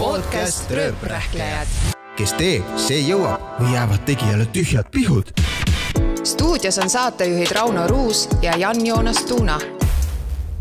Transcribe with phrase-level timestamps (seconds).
[0.00, 1.66] podcast Rööprähklejad.
[2.16, 5.32] kes teeb, see jõuab või jäävad tegijale tühjad pihud.
[6.24, 9.58] stuudios on saatejuhid Rauno Ruus ja Jan-Joonas Tuuna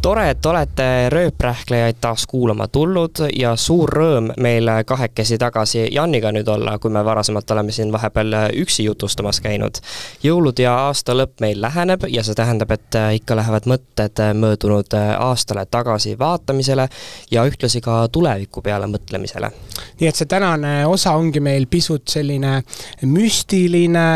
[0.02, 6.48] tore, et olete rööprähklejaid taas kuulama tulnud ja suur rõõm meil kahekesi tagasi Janiga nüüd
[6.48, 9.82] olla, kui me varasemalt oleme siin vahepeal üksi jutustamas käinud.
[10.24, 15.66] jõulud ja aasta lõpp meil läheneb ja see tähendab, et ikka lähevad mõtted möödunud aastale
[15.66, 16.88] tagasi vaatamisele
[17.32, 19.52] ja ühtlasi ka tuleviku peale mõtlemisele.
[20.00, 22.64] nii et see tänane osa ongi meil pisut selline
[23.02, 24.08] müstiline,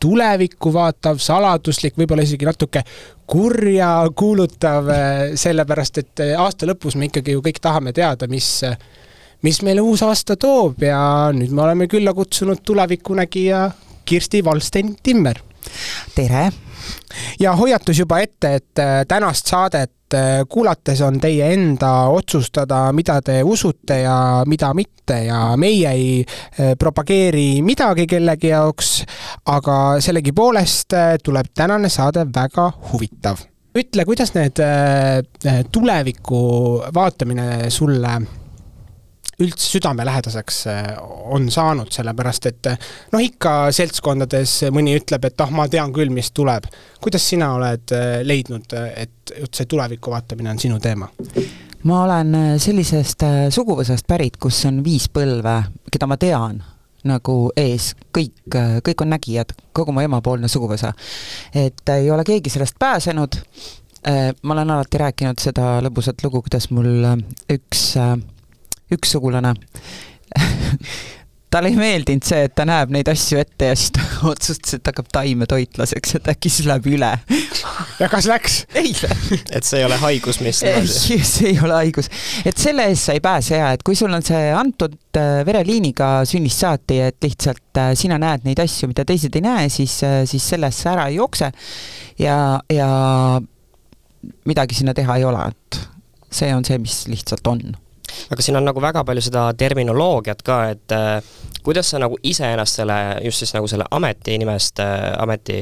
[0.00, 2.82] tulevikku vaatav, saladuslik, võib-olla isegi natuke
[3.28, 4.88] kurja kuulutav,
[5.36, 8.62] sellepärast et aasta lõpus me ikkagi ju kõik tahame teada, mis
[9.42, 11.00] mis meile uus aasta toob ja
[11.34, 13.68] nüüd me oleme külla kutsunud tulevikunägija
[14.04, 15.38] Kirsti Valstein-Timmer.
[16.14, 16.48] tere!
[17.40, 23.40] ja hoiatus juba ette, et tänast saadet äh, kuulates on teie enda otsustada, mida te
[23.44, 28.90] usute ja mida mitte ja meie ei äh, propageeri midagi kellegi jaoks,
[29.54, 33.44] aga sellegipoolest äh, tuleb tänane saade väga huvitav.
[33.78, 34.58] ütle, kuidas need
[35.70, 36.38] tuleviku
[36.94, 38.14] vaatamine sulle
[39.38, 40.86] üldse südamelähedaseks äh,
[41.24, 42.78] on saanud, sellepärast et äh,
[43.12, 46.66] noh, ikka seltskondades mõni ütleb, et ah, ma tean küll, mis tuleb.
[47.02, 51.10] kuidas sina oled äh, leidnud, et üldse tuleviku vaatamine on sinu teema?
[51.86, 53.22] ma olen sellisest
[53.54, 55.60] suguvõsast pärit, kus on viis põlve,
[55.92, 56.58] keda ma tean
[57.06, 58.34] nagu ees, kõik,
[58.84, 60.90] kõik on nägijad, kogu mu emapoolne suguvõsa.
[61.54, 63.38] et ei ole keegi sellest pääsenud,
[64.42, 68.18] ma olen alati rääkinud seda lõbusat lugu, kuidas mul äh,
[68.94, 69.54] üks, sugulane
[71.50, 74.90] talle ei meeldinud see, et ta näeb neid asju ette ja siis ta otsustas, et
[74.90, 77.10] hakkab taimetoitlaseks, et äkki siis läheb üle.
[78.00, 78.58] ja kas läks?
[78.76, 78.92] ei
[79.56, 80.84] et see ei ole haigus, mis ei,
[81.32, 82.10] see ei ole haigus.
[82.44, 86.10] et selle eest sa ei pääse ja et kui sul on see antud äh, vereliiniga
[86.28, 90.52] sünnist saati, et lihtsalt äh, sina näed neid asju, mida teised ei näe, siis, siis
[90.54, 91.52] sellest sa ära ei jookse
[92.20, 92.38] ja,
[92.72, 92.88] ja
[94.48, 95.84] midagi sinna teha ei ole, et
[96.28, 97.70] see on see, mis lihtsalt on
[98.30, 101.18] aga siin on nagu väga palju seda terminoloogiat ka, et äh,
[101.64, 105.58] kuidas sa nagu iseennast selle, just siis nagu selle ameti nimest äh,, ameti,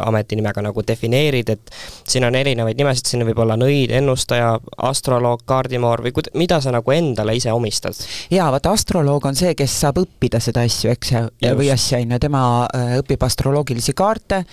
[0.00, 1.74] ametinimega nagu defineerid, et
[2.08, 4.54] siin on erinevaid nimesid, siin võib olla nõid, ennustaja,
[4.88, 7.98] astroloog, kaardimoor või kud-, mida sa nagu endale ise omistad?
[8.32, 11.14] jaa, vaata astroloog on see, kes saab õppida seda asju, eks
[11.54, 14.44] või asja, on ju, tema äh, õpib astroloogilisi kaarte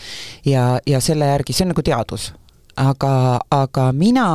[0.45, 2.31] ja, ja selle järgi, see on nagu teadus
[2.79, 4.27] aga, aga mina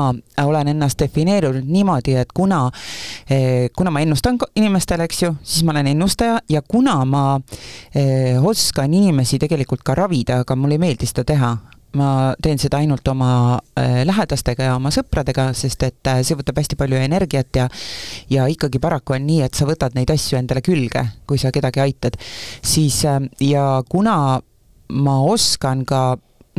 [0.43, 2.67] olen ennast defineerinud niimoodi, et kuna,
[3.77, 7.25] kuna ma ennustan inimestele, eks ju, siis ma olen ennustaja ja kuna ma
[7.95, 11.55] eh, oskan inimesi tegelikult ka ravida, aga mulle ei meeldi seda teha,
[11.97, 12.09] ma
[12.43, 13.31] teen seda ainult oma
[13.79, 17.69] eh, lähedastega ja oma sõpradega, sest et eh, see võtab hästi palju energiat ja
[18.33, 21.83] ja ikkagi paraku on nii, et sa võtad neid asju endale külge, kui sa kedagi
[21.85, 22.19] aitad,
[22.65, 24.17] siis eh, ja kuna
[24.93, 26.03] ma oskan ka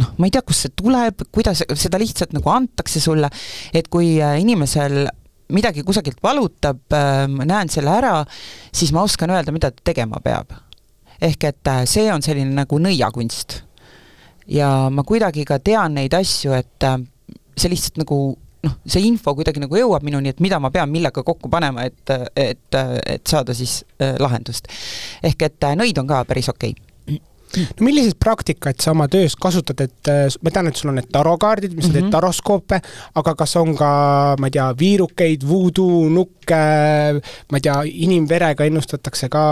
[0.02, 3.30] noh, ma ei tea, kust see tuleb, kuidas seda lihtsalt nagu antakse sulle,
[3.74, 5.06] et kui äh, inimesel
[5.54, 6.82] midagi kusagilt valutab,
[7.32, 8.16] ma näen selle ära,
[8.76, 10.52] siis ma oskan öelda, mida ta tegema peab.
[11.22, 13.62] ehk et äh, see on selline nagu nõiakunst.
[14.48, 17.00] ja ma kuidagi ka tean neid asju, et äh,
[17.58, 18.20] see lihtsalt nagu
[18.64, 22.14] noh, see info kuidagi nagu jõuab minuni, et mida ma pean millega kokku panema, et,
[22.36, 24.68] et, et saada siis äh, lahendust.
[25.24, 26.87] ehk et äh, nõid on ka päris okei okay
[27.56, 31.10] no milliseid praktikaid sa oma töös kasutad, et äh, ma tean, et sul on need
[31.14, 31.98] tarokaardid, mis mm -hmm.
[31.98, 32.10] Mhm.
[32.10, 32.82] teed taroskoope,
[33.16, 33.92] aga kas on ka,
[34.40, 36.62] ma ei tea, viirukeid, voodoo, nukke,
[37.52, 39.44] ma ei tea, inimverega ennustatakse ka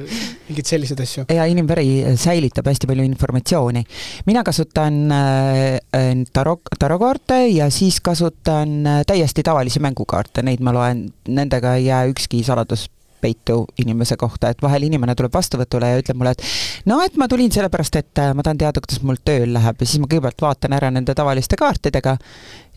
[0.48, 1.24] mingeid selliseid asju?
[1.28, 3.84] ja inimveri säilitab hästi palju informatsiooni.
[4.26, 11.12] mina kasutan äh, äh, taro, tarokaarte ja siis kasutan täiesti tavalisi mängukaarte, neid ma loen,
[11.28, 12.90] nendega ei jää ükski saladus
[13.20, 17.28] peitu inimese kohta, et vahel inimene tuleb vastuvõtule ja ütleb mulle, et no et ma
[17.30, 19.80] tulin sellepärast, et äh, ma tahan teada, kuidas mul tööl läheb.
[19.80, 22.16] Ja siis ma kõigepealt vaatan ära nende tavaliste kaartidega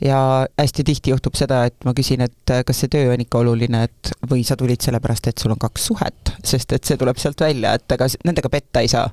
[0.05, 3.39] ja hästi tihti juhtub seda, et ma küsin, et äh, kas see töö on ikka
[3.43, 7.19] oluline, et või sa tulid sellepärast, et sul on kaks suhet, sest et see tuleb
[7.21, 9.05] sealt välja, et ega nendega petta ei saa.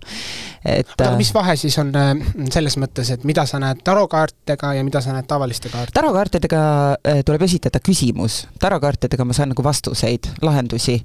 [0.65, 2.13] et aga äh, mis vahe siis on äh,
[2.53, 5.99] selles mõttes, et mida sa näed tarokaartidega ja mida sa näed tavaliste kaartidega?
[6.01, 6.63] tarokaartidega
[7.27, 10.99] tuleb esitada küsimus, tarokaartidega ma saan nagu vastuseid, lahendusi,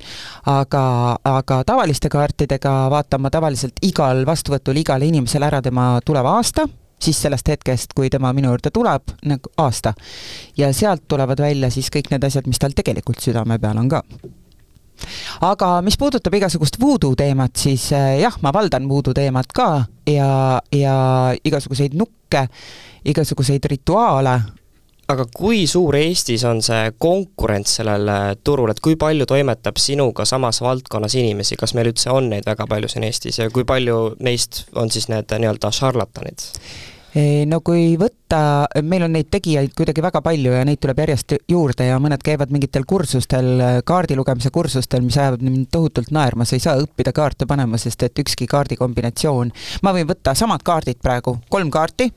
[0.50, 0.86] aga,
[1.30, 6.65] aga tavaliste kaartidega vaatan ma tavaliselt igal vastuvõtul igale inimesele ära tema tuleva aasta,
[7.01, 9.94] siis sellest hetkest, kui tema minu juurde tuleb, nagu aasta.
[10.57, 14.03] ja sealt tulevad välja siis kõik need asjad, mis tal tegelikult südame peal on ka
[15.45, 19.69] aga mis puudutab igasugust voodoo teemat, siis äh, jah, ma valdan voodoo teemat ka
[20.07, 20.95] ja, ja
[21.44, 22.47] igasuguseid nukke,
[23.06, 24.39] igasuguseid rituaale
[25.12, 28.10] aga kui suur Eestis on see konkurents sellel
[28.44, 32.68] turul, et kui palju toimetab sinuga samas valdkonnas inimesi, kas meil üldse on neid väga
[32.69, 36.50] palju siin Eestis ja kui palju neist on siis need nii-öelda šarlatanid?
[37.48, 38.40] no kui võtta,
[38.84, 42.52] meil on neid tegijaid kuidagi väga palju ja neid tuleb järjest juurde ja mõned käivad
[42.52, 43.48] mingitel kursustel,
[43.88, 48.04] kaardi lugemise kursustel, mis ajavad mind tohutult naerma, sa ei saa õppida kaarte panema, sest
[48.04, 49.54] et ükski kaardikombinatsioon,
[49.88, 52.12] ma võin võtta samad kaardid praegu, kolm kaarti,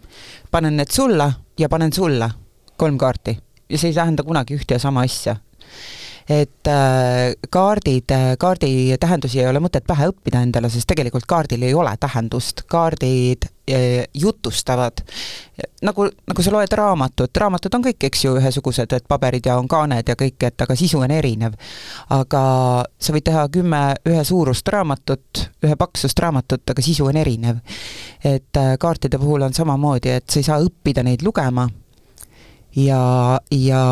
[0.50, 2.32] panen need sulla ja panen sulle
[2.78, 3.38] kolm kaarti
[3.68, 5.36] ja see ei tähenda kunagi ühte ja sama asja.
[6.28, 11.62] et äh, kaardid, äh, kaardi tähendusi ei ole mõtet pähe õppida endale, sest tegelikult kaardil
[11.64, 15.00] ei ole tähendust, kaardid äh, jutustavad,
[15.82, 19.68] nagu, nagu sa loed raamatut, raamatud on kõik, eks ju, ühesugused, et paberid ja on
[19.72, 21.56] kaaned ja kõik, et aga sisu on erinev.
[22.12, 22.44] aga
[23.00, 23.82] sa võid teha kümme
[24.12, 27.64] ühesuurust raamatut, ühe paksust raamatut, aga sisu on erinev.
[28.24, 31.70] et kaartide puhul on samamoodi, et sa ei saa õppida neid lugema
[32.76, 33.82] ja, ja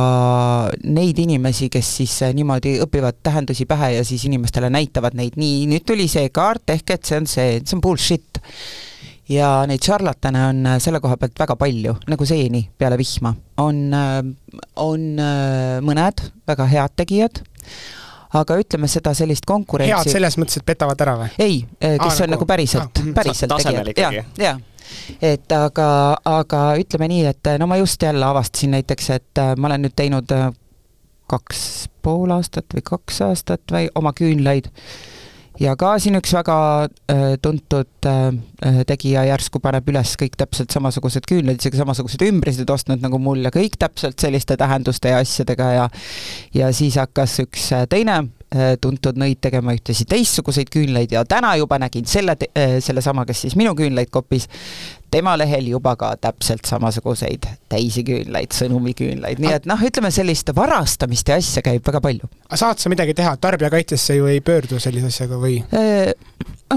[0.84, 5.64] neid inimesi, kes siis äh, niimoodi õpivad tähendusi pähe ja siis inimestele näitavad neid, nii,
[5.70, 8.40] nüüd tuli see kaart, ehk et see on see, see on bullshit.
[9.28, 13.34] ja neid šarlatane on äh, selle koha pealt väga palju, nagu seeni peale vihma.
[13.64, 14.18] on, äh,
[14.76, 15.06] on
[15.86, 17.42] mõned väga head tegijad,
[18.36, 21.32] aga ütleme seda sellist konkurentsi head selles mõttes, et petavad ära või?
[21.38, 24.56] ei, kes Aa, on nagu, nagu päriselt, päriselt tegijad, jaa, jaa
[25.22, 25.88] et aga,
[26.24, 29.96] aga ütleme nii, et no ma just jälle avastasin näiteks, et äh, ma olen nüüd
[29.96, 30.48] teinud äh,
[31.30, 31.60] kaks
[32.06, 34.70] pool aastat või kaks aastat või oma küünlaid.
[35.56, 38.08] Ja ka siin üks väga äh, tuntud
[38.86, 43.52] tegija järsku paneb üles kõik täpselt samasugused küünlad, isegi samasugused ümbrised ostnud nagu mul ja
[43.54, 45.88] kõik täpselt selliste tähenduste ja asjadega ja
[46.54, 48.20] ja siis hakkas üks teine
[48.80, 53.56] tuntud nõid tegema ühtesid teistsuguseid küünlaid ja täna juba nägin selle, äh, sellesama, kes siis
[53.58, 54.46] minu küünlaid koppis,
[55.10, 61.28] tema lehel juba ka täpselt samasuguseid teisi küünlaid, sõnumiküünlaid, nii et noh, ütleme sellist varastamist
[61.30, 62.30] ja asja käib väga palju.
[62.46, 65.58] aga saad sa midagi teha, tarbijakaitsesse ju ei pöördu sellise asjaga või?
[65.74, 66.12] Äh,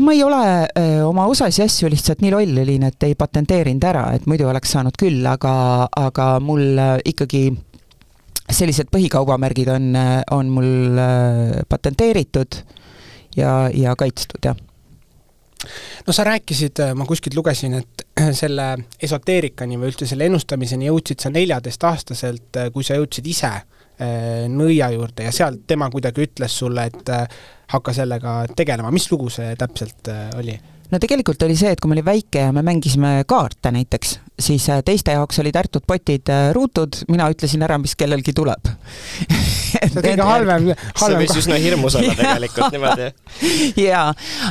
[0.01, 4.05] ma ei ole öö, oma osasi asju lihtsalt nii loll olin, et ei patenteerinud ära,
[4.17, 5.53] et muidu oleks saanud küll, aga,
[5.97, 7.49] aga mul äh, ikkagi
[8.51, 9.91] sellised põhikaubamärgid on,
[10.35, 10.99] on mul
[11.69, 12.61] patenteeritud
[13.37, 14.57] ja, ja kaitstud, jah
[16.07, 18.05] no sa rääkisid, ma kuskilt lugesin, et
[18.37, 23.51] selle esoteerikani või üldse selle ennustamiseni jõudsid sa neljateistaastaselt, kui sa jõudsid ise
[24.49, 27.11] nõia juurde ja sealt tema kuidagi ütles sulle, et
[27.73, 30.55] hakka sellega tegelema, mis lugu see täpselt oli?
[30.89, 34.69] no tegelikult oli see, et kui ma olin väike ja me mängisime kaarte näiteks, siis
[34.69, 38.69] äh, teiste jaoks olid ärtud potid äh, ruutud, mina ütlesin ära, mis kellelgi tuleb.
[39.69, 43.09] See on kõige halvem, halvem see võis üsna hirmus olla tegelikult niimoodi.
[43.83, 44.07] jaa,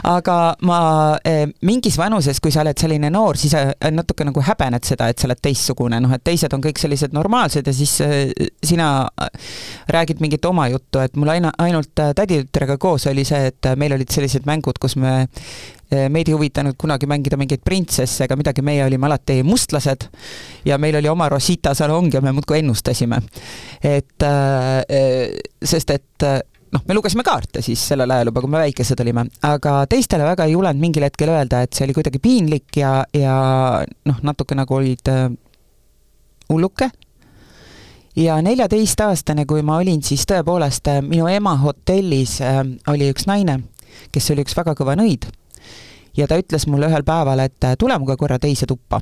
[0.06, 0.36] aga
[0.68, 0.80] ma
[1.26, 3.56] äh, mingis vanuses, kui sa oled selline noor, siis
[3.94, 7.66] natuke nagu häbened seda, et sa oled teistsugune, noh et teised on kõik sellised normaalsed
[7.66, 7.96] ja siis
[8.64, 8.88] sina
[9.90, 14.14] räägid mingit oma juttu, et mul aina, ainult täditütrega koos oli see, et meil olid
[14.14, 15.24] sellised mängud, kus me
[15.88, 19.77] meid ei huvitanud kunagi mängida mingeid printsesse ega midagi, meie olime alati mustlased
[20.64, 23.20] ja meil oli oma Rosita salong ja me muudkui ennustasime.
[23.82, 24.84] et äh,
[25.64, 26.28] sest, et
[26.72, 30.48] noh, me lugesime kaarte siis sellel ajal juba, kui me väikesed olime, aga teistele väga
[30.48, 33.36] ei julenud mingil hetkel öelda, et see oli kuidagi piinlik ja, ja
[34.08, 35.28] noh, natuke nagu olid äh,
[36.48, 36.90] hulluke
[38.18, 43.60] ja neljateistaastane, kui ma olin, siis tõepoolest minu ema hotellis äh, oli üks naine,
[44.12, 45.28] kes oli üks väga kõva nõid
[46.18, 49.00] ja ta ütles mulle ühel päeval, et äh, tule minuga korra teise tuppa.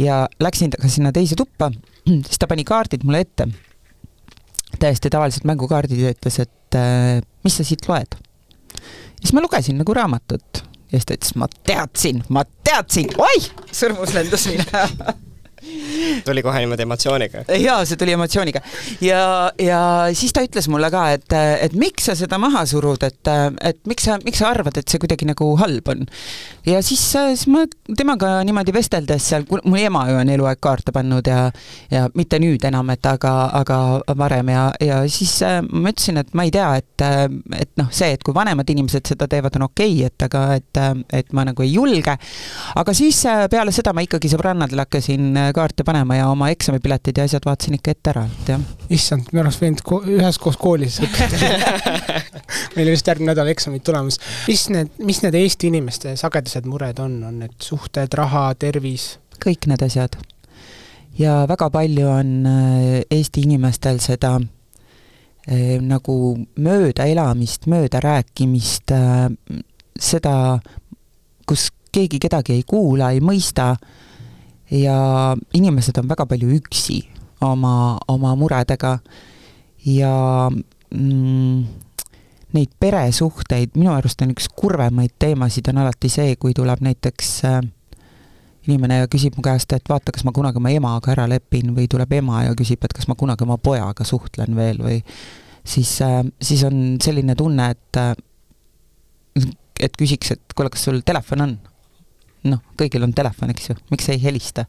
[0.00, 1.70] Ja läksin temaga sinna teise tuppa,
[2.06, 3.48] siis ta pani kaardid mulle ette,
[4.80, 8.18] täiesti tavalised mängukaardid ja ütles, et äh, mis sa siit loed.
[9.20, 14.14] siis ma lugesin nagu raamatut ja siis ta ütles, ma teadsin, ma teadsin, oih, sõrmus
[14.16, 15.16] lendas minema
[16.26, 17.44] tuli kohe niimoodi emotsiooniga?
[17.60, 18.62] jaa, see tuli emotsiooniga.
[19.04, 19.22] ja,
[19.60, 19.80] ja
[20.16, 21.36] siis ta ütles mulle ka, et,
[21.66, 23.32] et miks sa seda maha surud, et,
[23.70, 26.06] et miks sa, miks sa arvad, et see kuidagi nagu halb on.
[26.68, 27.64] ja siis, siis ma
[27.96, 31.50] temaga niimoodi vesteldes seal, mu ema ju on eluaeg kaarte pannud ja
[31.90, 33.78] ja mitte nüüd enam, et aga, aga
[34.18, 37.06] varem ja, ja siis äh, ma ütlesin, et ma ei tea, et
[37.56, 40.80] et noh, see, et kui vanemad inimesed seda teevad, on okei okay,, et aga et,
[41.20, 42.16] et ma nagu ei julge.
[42.82, 47.26] aga siis äh, peale seda ma ikkagi sõbrannadele hakkasin kaarte panema ja oma eksamipiletid ja
[47.28, 48.64] asjad vaatasin ikka ette ära, et jah.
[48.90, 52.20] issand, me oleks võinud ko üheskoos koolis õppida
[52.76, 54.20] meil on vist järgmine nädal eksamid tulemas.
[54.48, 59.12] mis need, mis need Eesti inimeste sagedased mured on, on need suhted, raha, tervis?
[59.40, 60.16] kõik need asjad.
[61.18, 64.36] ja väga palju on äh, Eesti inimestel seda
[65.46, 66.16] eh, nagu
[66.56, 69.28] möödaelamist, möödarääkimist äh,,
[70.00, 70.60] seda,
[71.48, 73.74] kus keegi kedagi ei kuula, ei mõista
[74.70, 77.02] ja inimesed on väga palju üksi
[77.44, 78.98] oma, oma muredega
[79.86, 80.14] ja
[80.50, 81.64] mm,
[82.54, 87.60] neid peresuhteid, minu arust on üks kurvemaid teemasid on alati see, kui tuleb näiteks äh,
[88.68, 92.12] inimene küsib mu käest, et vaata, kas ma kunagi oma emaga ära lepin või tuleb
[92.20, 95.00] ema ja küsib, et kas ma kunagi oma pojaga suhtlen veel või
[95.64, 98.14] siis, äh, siis on selline tunne, et äh,
[99.80, 101.58] et küsiks, et kuule, kas sul telefon on?
[102.48, 104.66] Noh, kõigil on telefon, eks ju, miks ei helista?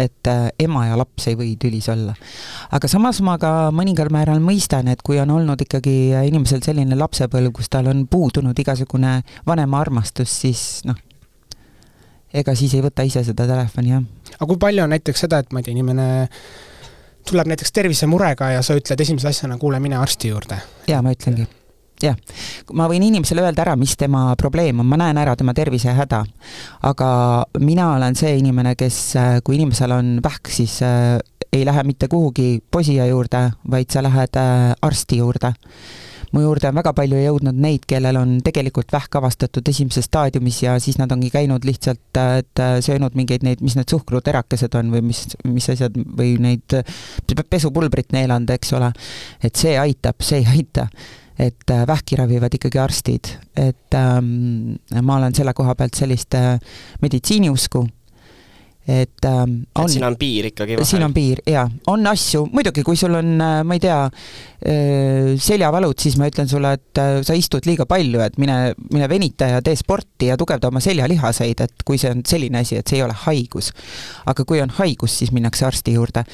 [0.00, 2.14] et äh, ema ja laps ei või tülis olla.
[2.72, 7.52] aga samas ma ka mõningal määral mõistan, et kui on olnud ikkagi inimesel selline lapsepõlv,
[7.52, 10.96] kus tal on puudunud igasugune vanema armastus, siis noh,
[12.32, 14.34] ega siis ei võta ise seda telefoni, jah.
[14.38, 16.10] aga kui palju on näiteks seda, et ma ei tea, inimene
[17.28, 20.62] tuleb näiteks tervisemurega ja sa ütled esimese asjana, kuule, mine arsti juurde?
[20.88, 21.50] jaa, ma ütlengi
[22.02, 22.16] jah,
[22.76, 26.24] ma võin inimesele öelda ära, mis tema probleem on, ma näen ära tema tervisehäda.
[26.88, 27.10] aga
[27.60, 29.00] mina olen see inimene, kes,
[29.44, 31.18] kui inimesel on vähk, siis äh,
[31.52, 35.54] ei lähe mitte kuhugi posija juurde, vaid sa lähed äh, arsti juurde
[36.30, 40.76] mu juurde on väga palju jõudnud neid, kellel on tegelikult vähk avastatud esimeses staadiumis ja
[40.78, 45.02] siis nad ongi käinud lihtsalt, äh, et söönud mingeid neid, mis need suhkruterakesed on või
[45.10, 46.78] mis, mis asjad, või neid
[47.50, 48.92] pesupulbrit neelanud, eks ole.
[49.42, 50.86] et see aitab, see ei aita
[51.38, 56.58] et äh, vähki ravivad ikkagi arstid, et ähm, ma olen selle koha pealt sellist äh,
[57.02, 57.86] meditsiiniusku
[58.88, 60.88] et ähm, on, et siin on piir ikkagi vahel?
[60.88, 61.66] siin on piir, jaa.
[61.92, 66.48] on asju, muidugi, kui sul on, äh, ma ei tea, äh, seljavalud, siis ma ütlen
[66.50, 70.38] sulle, et äh, sa istud liiga palju, et mine, mine venita ja tee sporti ja
[70.40, 73.70] tugevda oma seljalihaseid, et kui see on selline asi, et see ei ole haigus.
[74.30, 76.24] aga kui on haigus, siis minnakse arsti juurde.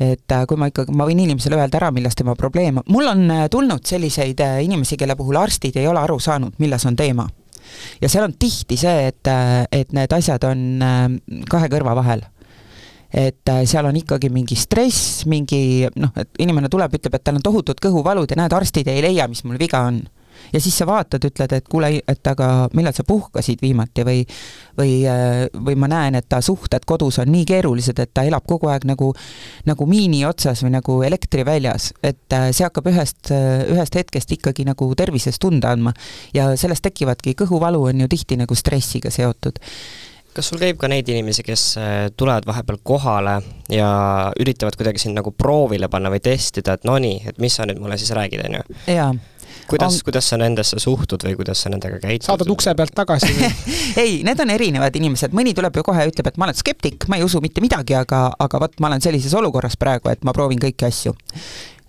[0.00, 3.28] et kui ma ikkagi, ma võin inimesele öelda ära, milles tema probleem on, mul on
[3.52, 7.28] tulnud selliseid inimesi, kelle puhul arstid ei ole aru saanud, milles on teema
[8.00, 9.32] ja seal on tihti see, et,
[9.72, 11.00] et need asjad on äh,
[11.50, 12.24] kahe kõrva vahel.
[13.10, 17.40] Et äh, seal on ikkagi mingi stress, mingi noh, et inimene tuleb, ütleb, et tal
[17.40, 20.04] on tohutud kõhuvalud ja näed, arstid ei leia, mis mul viga on
[20.52, 24.24] ja siis sa vaatad, ütled, et kuule, et aga millal sa puhkasid viimati või
[24.80, 24.92] või,
[25.54, 28.86] või ma näen, et ta suhted kodus on nii keerulised, et ta elab kogu aeg
[28.88, 29.12] nagu
[29.68, 34.66] nagu miini otsas või nagu elektri väljas, et äh, see hakkab ühest, ühest hetkest ikkagi
[34.68, 35.92] nagu tervises tunda andma.
[36.34, 39.60] ja sellest tekivadki, kõhuvalu on ju tihti nagu stressiga seotud
[40.34, 43.40] kas sul käib ka neid inimesi, kes äh, tulevad vahepeal kohale
[43.72, 43.90] ja
[44.40, 47.82] üritavad kuidagi sind nagu proovile panna või testida, et no nii, et mis sa nüüd
[47.82, 48.78] mulle siis räägid, on ju?
[48.94, 49.10] jaa
[49.70, 52.26] kuidas on..., kuidas sa nendesse suhtud või kuidas sa nendega käitud?
[52.28, 53.50] saadad ukse pealt tagasi või
[54.02, 57.06] ei, need on erinevad inimesed, mõni tuleb ju kohe ja ütleb, et ma olen skeptik,
[57.10, 60.34] ma ei usu mitte midagi, aga, aga vot ma olen sellises olukorras praegu, et ma
[60.36, 61.14] proovin kõiki asju.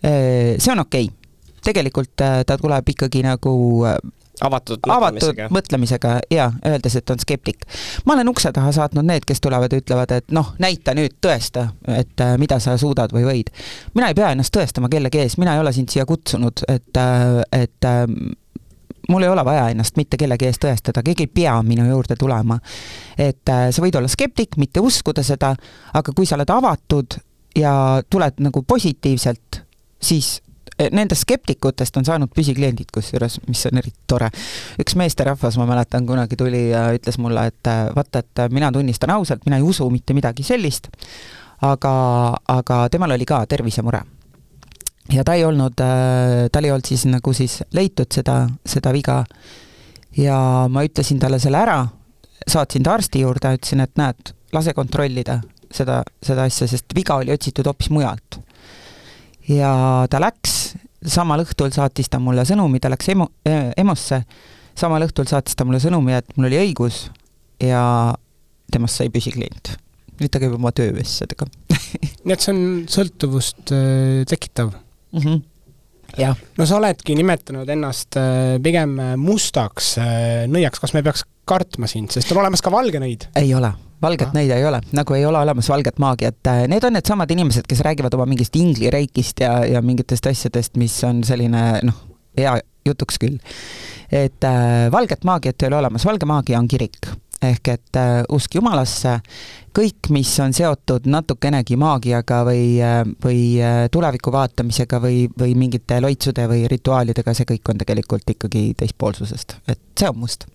[0.02, 1.18] See on okei okay.
[1.62, 3.54] tegelikult äh, ta tuleb ikkagi nagu
[3.86, 4.00] äh,
[4.42, 5.46] avatud mõtlemisega.
[5.46, 7.66] avatud mõtlemisega ja öeldes, et on skeptik.
[8.06, 11.68] ma olen ukse taha saatnud need, kes tulevad ja ütlevad, et noh, näita nüüd, tõesta,
[11.88, 13.54] et äh, mida sa suudad või võid.
[13.94, 17.42] mina ei pea ennast tõestama kellegi ees, mina ei ole sind siia kutsunud, et, äh,
[17.64, 18.06] et äh,
[19.10, 22.60] mul ei ole vaja ennast mitte kellegi ees tõestada, keegi ei pea minu juurde tulema.
[23.18, 25.56] et sa võid olla skeptik, mitte uskuda seda,
[25.94, 27.20] aga kui sa oled avatud
[27.56, 27.74] ja
[28.10, 29.62] tuled nagu positiivselt,
[30.02, 30.40] siis
[30.90, 34.30] nendest skeptikutest on saanud püsikliendid, kusjuures, mis on eriti tore.
[34.82, 39.14] üks meesterahvas, ma mäletan, kunagi tuli ja ütles mulle, et eh, vaata, et mina tunnistan
[39.18, 40.90] ausalt, mina ei usu mitte midagi sellist,
[41.68, 41.94] aga,
[42.48, 44.02] aga temal oli ka tervisemure.
[45.12, 49.24] ja ta ei olnud, eh, tal ei olnud siis nagu siis leitud seda, seda viga
[50.18, 51.82] ja ma ütlesin talle selle ära,
[52.48, 57.34] saatsin ta arsti juurde, ütlesin, et näed, lase kontrollida seda, seda asja, sest viga oli
[57.34, 58.42] otsitud hoopis mujalt
[59.50, 59.72] ja
[60.10, 60.61] ta läks,
[61.08, 64.22] samal õhtul saatis ta mulle sõnumi, ta läks emo-, EMO-sse,
[64.78, 67.06] samal õhtul saatis ta mulle sõnumi, et mul oli õigus
[67.62, 67.84] ja
[68.72, 69.76] temast sai püsiklient.
[70.22, 71.48] nüüd ta käib oma tööasjadega
[72.26, 75.20] nii et see on sõltuvust äh, tekitav mm?
[75.20, 75.40] -hmm.
[76.22, 76.38] jah.
[76.58, 82.14] no sa oledki nimetanud ennast äh, pigem mustaks äh, nõiaks, kas me peaks kartma sind,
[82.14, 83.28] sest on olemas ka valge nõid?
[83.36, 87.32] ei ole valget nõida ei ole, nagu ei ole olemas valget maagiat, need on needsamad
[87.32, 92.06] inimesed, kes räägivad oma mingist inglireikist ja, ja mingitest asjadest, mis on selline noh,
[92.38, 93.38] hea jutuks küll.
[94.12, 97.12] et äh, valget maagiat ei ole olemas, valge maagia on kirik.
[97.42, 99.16] ehk et äh, usk Jumalasse,
[99.74, 106.02] kõik, mis on seotud natukenegi maagiaga või, äh, või äh, tuleviku vaatamisega või, või mingite
[106.02, 110.46] loitsude või rituaalidega, see kõik on tegelikult ikkagi teispoolsusest, et see on must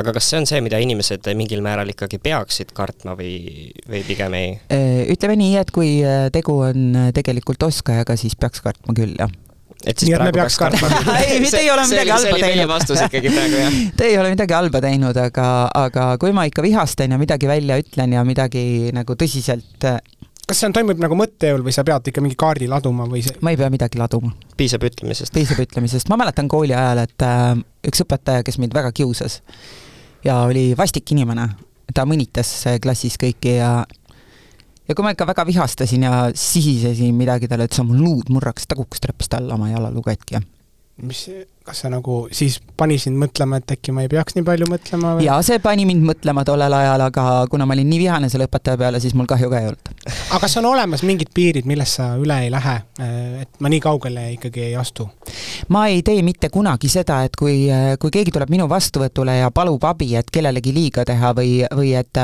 [0.00, 4.36] aga kas see on see, mida inimesed mingil määral ikkagi peaksid kartma või, või pigem
[4.38, 4.56] ei?
[4.72, 9.16] Äh, ütleme nii, et kui äh, tegu on äh, tegelikult oskajaga, siis peaks kartma küll,
[9.18, 9.30] jah
[9.80, 10.90] et siis nii, praegu peaks kartma
[11.24, 12.68] ei, te ei ole midagi halba teinud.
[12.68, 13.78] vastus ikkagi praegu, jah.
[13.98, 15.46] Te ei ole midagi halba teinud, aga,
[15.86, 18.64] aga kui ma ikka vihastan ja midagi välja ütlen ja midagi
[18.96, 19.88] nagu tõsiselt
[20.50, 23.36] kas see on, toimub nagu mõttejõul või sa pead ikka mingi kaardi laduma või see?
[23.44, 24.32] ma ei pea midagi laduma.
[24.58, 25.34] piisab ütlemisest?
[25.36, 27.54] piisab ütlemisest, ma mäletan kooli ajal, et äh,
[27.86, 29.40] üks õpetaja, kes mind väga kiusas
[30.26, 31.46] ja oli vastik inimene,
[31.94, 32.50] ta mõnitas
[32.82, 33.70] klassis kõiki ja
[34.90, 38.66] ja kui ma ikka väga vihastasin ja sihisesin midagi talle, et sa mul luud murraks,
[38.66, 40.42] ta kukkus trepist alla oma jalalugu katki.
[41.06, 41.28] mis,
[41.66, 45.14] kas see nagu siis pani sind mõtlema, et äkki ma ei peaks nii palju mõtlema
[45.18, 45.26] või?
[45.26, 48.80] jaa, see pani mind mõtlema tollel ajal, aga kuna ma olin nii vihane selle õpetaja
[48.80, 49.92] peale, siis mul kahju ka ei olnud.
[50.08, 52.76] aga kas on olemas mingid piirid, millest sa üle ei lähe,
[53.44, 55.08] et ma nii kaugele ikkagi ei astu?
[55.68, 57.68] ma ei tee mitte kunagi seda, et kui,
[58.00, 62.22] kui keegi tuleb minu vastuvõtule ja palub abi, et kellelegi liiga teha või, või et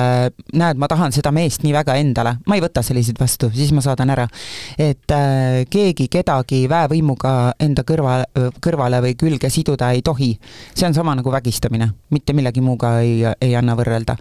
[0.56, 3.84] näed, ma tahan seda meest nii väga endale, ma ei võta selliseid vastu, siis ma
[3.84, 4.26] saadan ära.
[4.78, 8.18] et äh, keegi kedagi väevõimuga enda kõrva,
[8.64, 10.30] kõrvale või külge siduda ei tohi.
[10.74, 14.16] see on sama nagu vägistamine, mitte millegi muuga ei, ei anna võrrelda.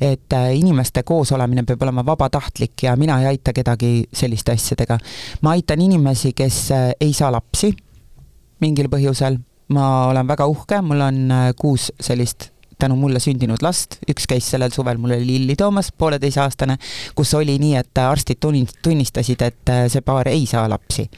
[0.00, 4.98] et äh, inimeste koosolemine peab olema vabatahtlik ja mina ei aita kedagi selliste asjadega.
[5.42, 7.74] ma aitan inimesi, kes äh, ei saa lapsi
[8.60, 9.38] mingil põhjusel,
[9.74, 14.46] ma olen väga uhke, mul on äh, kuus sellist tänu mulle sündinud last, üks käis
[14.52, 16.76] sellel suvel, mul oli Lilli Toomas, pooleteiseaastane,
[17.18, 21.08] kus oli nii, et arstid tunnistasid, et see paar ei saa lapsi.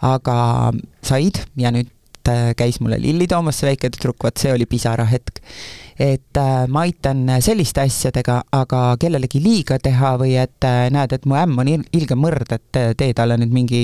[0.00, 0.72] aga
[1.04, 4.66] said ja nüüd et äh, käis mulle lilli toomas, see väike tüdruk, vot see oli
[4.66, 5.40] pisarahetk.
[6.00, 11.26] et äh, ma aitan selliste asjadega, aga kellelegi liiga teha või et äh, näed, et
[11.28, 13.82] mu ämm on ilge mõrd, et tee talle nüüd mingi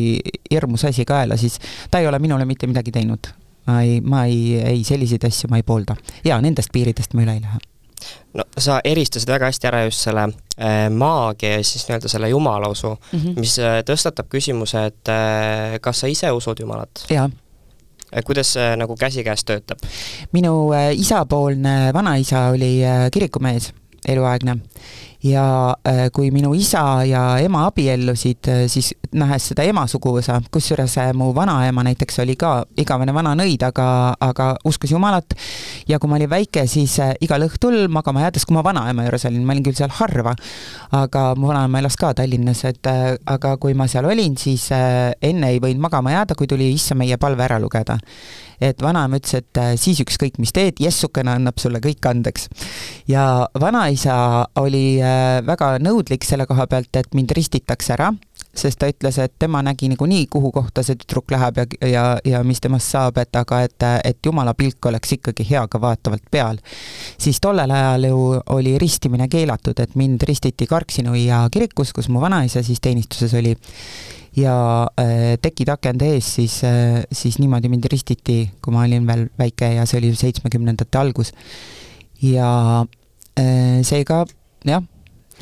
[0.50, 1.59] hirmus asi kaela, siis
[1.90, 3.33] ta ei ole minule mitte midagi teinud.
[3.66, 5.97] ma ei, ma ei, ei selliseid asju ma ei poolda.
[6.25, 7.64] jaa, nendest piiridest ma üle ei lähe
[8.37, 12.93] no sa eristasid väga hästi ära just selle äh, maagia ja siis nii-öelda selle jumalausu
[12.93, 13.40] mm, -hmm.
[13.40, 17.07] mis äh, tõstatab küsimuse, et äh, kas sa ise usud Jumalat?
[17.11, 17.31] jaa
[18.25, 19.82] kuidas see nagu käsikäes töötab?
[20.32, 23.72] minu äh, isapoolne vanaisa oli äh, kirikumees,
[24.08, 24.58] eluaegne
[25.25, 30.96] ja äh, kui minu isa ja ema abiellusid, äh, siis nähes seda ema suguvõsa, kusjuures
[31.00, 33.88] äh, mu vanaema näiteks oli ka igavene vana nõid, aga,
[34.20, 35.37] aga uskus Jumalat,
[35.88, 39.45] ja kui ma olin väike, siis igal õhtul magama jäädes, kui ma vanaema juures olin,
[39.47, 40.36] ma olin küll seal harva,
[40.97, 45.62] aga mu vanaema elas ka Tallinnas, et aga kui ma seal olin, siis enne ei
[45.62, 47.99] võinud magama jääda, kui tuli issa meie palve ära lugeda
[48.60, 52.49] et vanaema ütles, et äh, siis ükskõik, mis teed, jessukene annab sulle kõik andeks.
[53.08, 54.16] ja vanaisa
[54.60, 58.12] oli äh, väga nõudlik selle koha pealt, et mind ristitakse ära,
[58.58, 62.42] sest ta ütles, et tema nägi niikuinii, kuhu kohta see tüdruk läheb ja, ja, ja
[62.45, 66.60] mis temast saab, et aga et, et jumala pilk oleks ikkagi hea ka vaatavalt peal.
[67.19, 68.21] siis tollel ajal ju
[68.56, 73.54] oli ristimine keelatud, et mind ristiti Karksi-Nuia kirikus, kus mu vanaisa siis teenistuses oli
[74.36, 74.56] ja
[75.00, 79.73] äh, tekid akende ees, siis äh,, siis niimoodi mind ristiti, kui ma olin veel väike
[79.78, 81.32] ja see oli seitsmekümnendate algus.
[82.23, 82.84] ja
[83.38, 84.25] äh, seega
[84.64, 84.84] jah.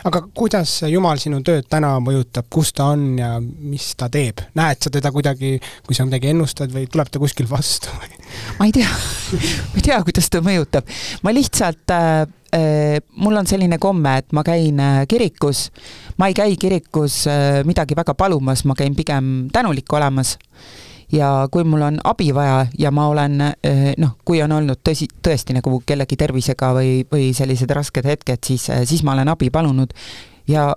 [0.05, 4.45] Aga kuidas Jumal sinu tööd täna mõjutab, kus ta on ja mis ta teeb?
[4.59, 8.12] näed sa teda kuidagi, kui sa midagi ennustad või tuleb ta kuskil vastu või?
[8.61, 10.88] ma ei tea ma ei tea, kuidas ta mõjutab.
[11.25, 15.73] ma lihtsalt äh, Äh, mul on selline komme, et ma käin äh, kirikus,
[16.21, 20.37] ma ei käi kirikus äh, midagi väga palumas, ma käin pigem tänulik olemas
[21.12, 23.37] ja kui mul on abi vaja ja ma olen
[23.99, 28.71] noh, kui on olnud tõsi, tõesti nagu kellegi tervisega või, või sellised rasked hetked, siis,
[28.85, 29.93] siis ma olen abi palunud.
[30.49, 30.73] Ja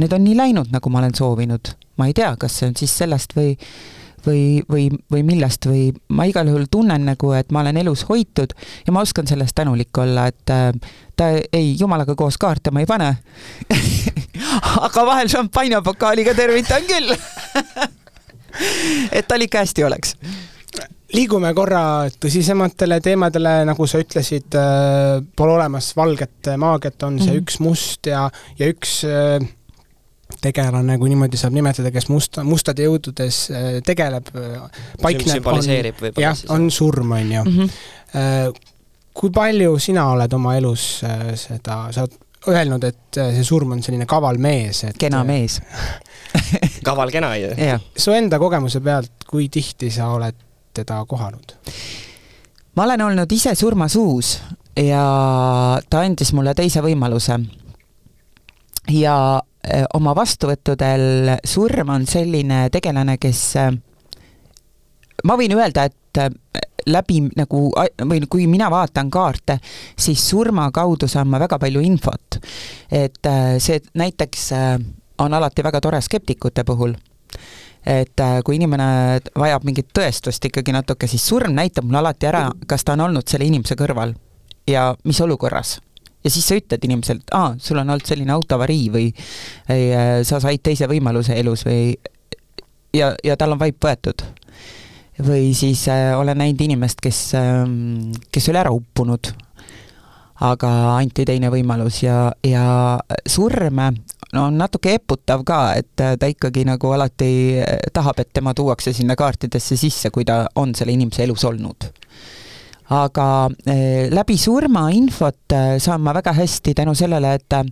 [0.00, 1.74] need on nii läinud, nagu ma olen soovinud.
[1.96, 3.54] ma ei tea, kas see on siis sellest või
[4.26, 8.52] või, või, või millest või ma igal juhul tunnen nagu, et ma olen elus hoitud
[8.86, 10.72] ja ma oskan selle eest tänulik olla, et äh,
[11.16, 13.12] ta ei, jumalaga koos kaarte ma ei pane.
[14.86, 17.14] Aga vahel šampanjapokaaliga tervitan küll
[19.16, 20.16] et tal ikka hästi oleks
[21.14, 21.82] liigume korra
[22.20, 27.42] tõsisematele teemadele, nagu sa ütlesid, äh, pole olemas valget maagiat, on see mm -hmm.
[27.42, 29.46] üks must ja, ja üks äh,
[30.42, 35.62] tegelane, kui niimoodi saab nimetada, kes musta, mustade jõududes äh, tegeleb, äh, paikneb, on,
[36.18, 37.58] jah, on surm, on ju mm.
[37.58, 38.60] -hmm.
[39.14, 41.00] kui palju sina oled oma elus
[41.34, 45.60] seda, sa oled öelnud, et see surm on selline kaval mees, et kena mees
[46.88, 47.52] kaval kena, ju.
[47.96, 50.36] su enda kogemuse pealt, kui tihti sa oled
[50.76, 51.56] teda kohanud?
[52.76, 54.36] ma olen olnud ise surmasuus
[54.76, 55.02] ja
[55.90, 57.38] ta andis mulle teise võimaluse.
[58.92, 59.16] ja
[59.66, 63.72] Äh, oma vastuvõttudel surm on selline tegelane, kes äh,
[65.26, 66.28] ma võin öelda, et äh,
[66.86, 67.72] läbi nagu,
[68.06, 69.58] või kui mina vaatan kaarte,
[69.98, 72.38] siis surma kaudu saan ma väga palju infot.
[72.92, 73.26] et
[73.58, 74.44] see näiteks
[75.18, 76.94] on alati väga tore skeptikute puhul.
[77.86, 82.84] et kui inimene vajab mingit tõestust ikkagi natuke, siis surm näitab mulle alati ära, kas
[82.84, 84.14] ta on olnud selle inimese kõrval
[84.66, 85.76] ja mis olukorras
[86.26, 89.06] ja siis sa ütled inimesele, et aa, sul on olnud selline autoavarii või
[89.70, 91.94] ei, äh, sa said teise võimaluse elus või
[92.96, 94.24] ja, ja tal on vaip võetud.
[95.22, 97.62] või siis äh, olen näinud inimest, kes äh,,
[98.32, 99.30] kes oli ära uppunud,
[100.44, 103.80] aga anti teine võimalus ja, ja surm
[104.32, 109.16] no on natuke eputav ka, et ta ikkagi nagu alati tahab, et tema tuuakse sinna
[109.16, 111.88] kaartidesse sisse, kui ta on selle inimese elus olnud.
[112.86, 117.64] Aga eh, läbi surmainfot eh, saan ma väga hästi tänu sellele, et eh,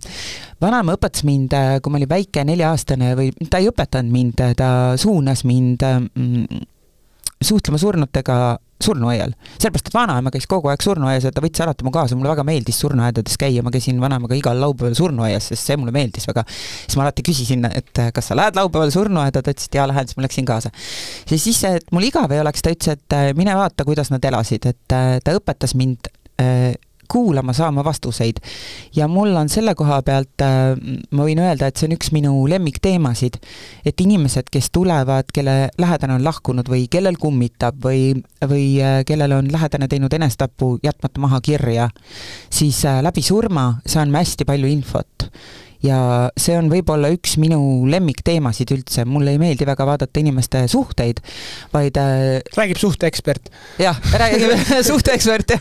[0.60, 5.44] vanaema õpetas mind, kui ma olin väike, nelja-aastane või ta ei õpetanud mind, ta suunas
[5.46, 6.64] mind mm,
[7.38, 8.38] suhtlema surnutega
[8.84, 9.34] surnuaial.
[9.58, 12.44] sellepärast, et vanaema käis kogu aeg surnuaias ja ta võttis alati mu kaasa, mulle väga
[12.46, 16.44] meeldis surnuaedades käia, ma käisin vanaemaga igal laupäeval surnuaias, sest see mulle meeldis väga.
[16.52, 20.08] siis ma alati küsisin, et kas sa lähed laupäeval surnuaeda, ta ütles, et jaa, lähen,
[20.08, 20.72] siis ma läksin kaasa.
[21.30, 24.68] ja siis, et mul igav ei oleks, ta ütles, et mine vaata, kuidas nad elasid,
[24.70, 26.74] et ta õpetas mind äh,
[27.14, 28.40] kuulama, saama vastuseid.
[28.96, 30.74] ja mul on selle koha pealt, äh,
[31.14, 33.38] ma võin öelda, et see on üks minu lemmikteemasid,
[33.86, 39.38] et inimesed, kes tulevad, kelle lähedane on lahkunud või kellel kummitab või, või äh, kellel
[39.38, 41.90] on lähedane teinud enestapu jätmata maha kirja,
[42.50, 45.30] siis äh, läbi surma saan ma hästi palju infot
[45.84, 45.98] ja
[46.40, 47.58] see on võib-olla üks minu
[47.90, 51.20] lemmikteemasid üldse, mulle ei meeldi väga vaadata inimeste suhteid,
[51.74, 53.50] vaid äh, räägib suhteekspert.
[53.82, 54.54] jah, räägib
[54.90, 55.56] suhteekspert,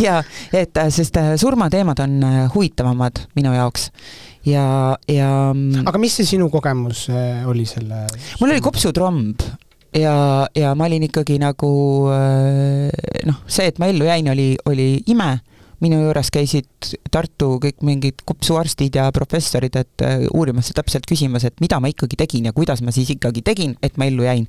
[0.00, 2.18] ja et äh, sest äh, surmateemad on
[2.54, 3.90] huvitavamad minu jaoks.
[4.48, 7.08] Ja, ja mm, aga mis see sinu kogemus
[7.50, 8.06] oli selle
[8.40, 9.42] mul oli kopsutromb.
[9.96, 11.68] Ja, ja ma olin ikkagi nagu
[12.08, 15.30] noh, see, et ma ellu jäin, oli, oli ime
[15.84, 21.46] minu juures käisid Tartu kõik mingid kopsuarstid ja professorid, et äh, uurimas ja täpselt küsimas,
[21.46, 24.48] et mida ma ikkagi tegin ja kuidas ma siis ikkagi tegin, et ma ellu jäin.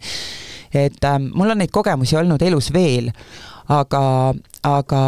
[0.74, 3.12] et äh, mul on neid kogemusi olnud elus veel,
[3.70, 5.04] aga, aga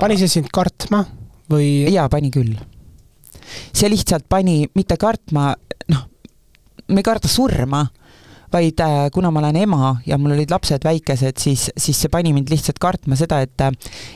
[0.00, 1.04] pani see sind kartma
[1.52, 1.84] või?
[1.92, 2.56] jaa, pani küll.
[3.72, 5.54] see lihtsalt pani mitte kartma,
[5.92, 6.08] noh,
[6.88, 7.84] me ei karda surma
[8.56, 12.32] vaid äh, kuna ma olen ema ja mul olid lapsed väikesed, siis, siis see pani
[12.36, 13.66] mind lihtsalt kartma seda, et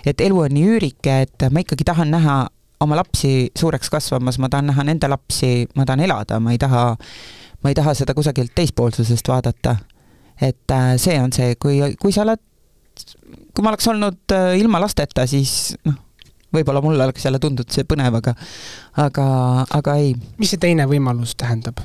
[0.07, 2.40] et elu on nii üürike, et ma ikkagi tahan näha
[2.81, 6.85] oma lapsi suureks kasvamas, ma tahan näha nende lapsi, ma tahan elada, ma ei taha,
[7.62, 9.76] ma ei taha seda kusagilt teispoolsusest vaadata.
[10.40, 12.40] et äh, see on see, kui, kui sa oled,
[13.55, 15.98] kui ma oleks olnud äh, ilma lasteta, siis noh,
[16.55, 18.35] võib-olla mulle oleks jälle tundunud see põnev, aga
[19.05, 19.26] aga,
[19.76, 20.14] aga ei.
[20.40, 21.85] mis see teine võimalus tähendab?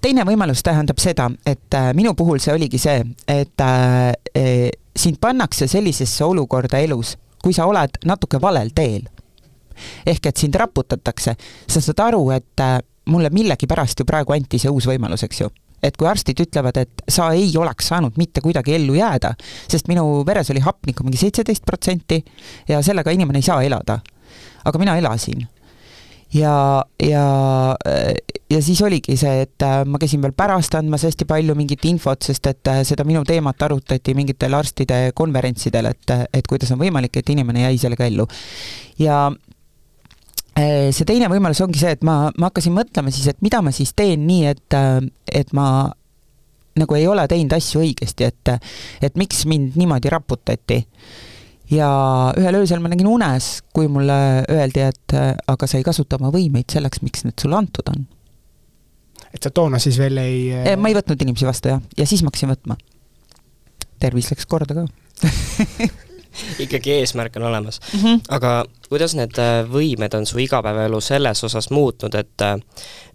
[0.00, 5.20] Teine võimalus tähendab seda, et äh, minu puhul see oligi see, et äh, äh, sind
[5.20, 9.08] pannakse sellisesse olukorda elus, kui sa oled natuke valel teel.
[10.06, 11.32] ehk et sind raputatakse,
[11.66, 12.78] sa saad aru, et äh,
[13.10, 15.50] mulle millegipärast ju praegu anti see uus võimalus, eks ju
[15.84, 19.34] et kui arstid ütlevad, et sa ei oleks saanud mitte kuidagi ellu jääda,
[19.68, 22.22] sest minu veres oli hapnikku mingi seitseteist protsenti
[22.68, 23.98] ja sellega inimene ei saa elada.
[24.64, 25.44] aga mina elasin
[26.34, 27.24] ja, ja,
[28.50, 32.22] ja siis oligi see, et äh, ma käisin veel pärast andmas hästi palju mingit infot,
[32.26, 37.20] sest et äh, seda minu teemat arutati mingitel arstide konverentsidel, et, et kuidas on võimalik,
[37.20, 38.26] et inimene jäi sellega ellu.
[38.98, 39.26] ja
[40.58, 43.74] äh, see teine võimalus ongi see, et ma, ma hakkasin mõtlema siis, et mida ma
[43.74, 44.80] siis teen nii, et,
[45.32, 45.68] et ma
[46.74, 48.56] nagu ei ole teinud asju õigesti, et,
[49.06, 50.82] et miks mind niimoodi raputati
[51.70, 51.88] ja
[52.38, 54.16] ühel öösel ma nägin unes, kui mulle
[54.52, 58.06] öeldi, et äh, aga sa ei kasuta oma võimeid selleks, miks need sulle antud on.
[59.32, 62.22] et sa toona siis veel ei äh, ma ei võtnud inimesi vastu, jah, ja siis
[62.22, 62.78] ma hakkasin võtma.
[64.02, 64.88] tervis läks korda ka
[66.64, 68.00] ikkagi eesmärk on olemas mm.
[68.00, 68.20] -hmm.
[68.28, 72.56] aga kuidas need äh, võimed on su igapäevaelu selles osas muutnud, et äh,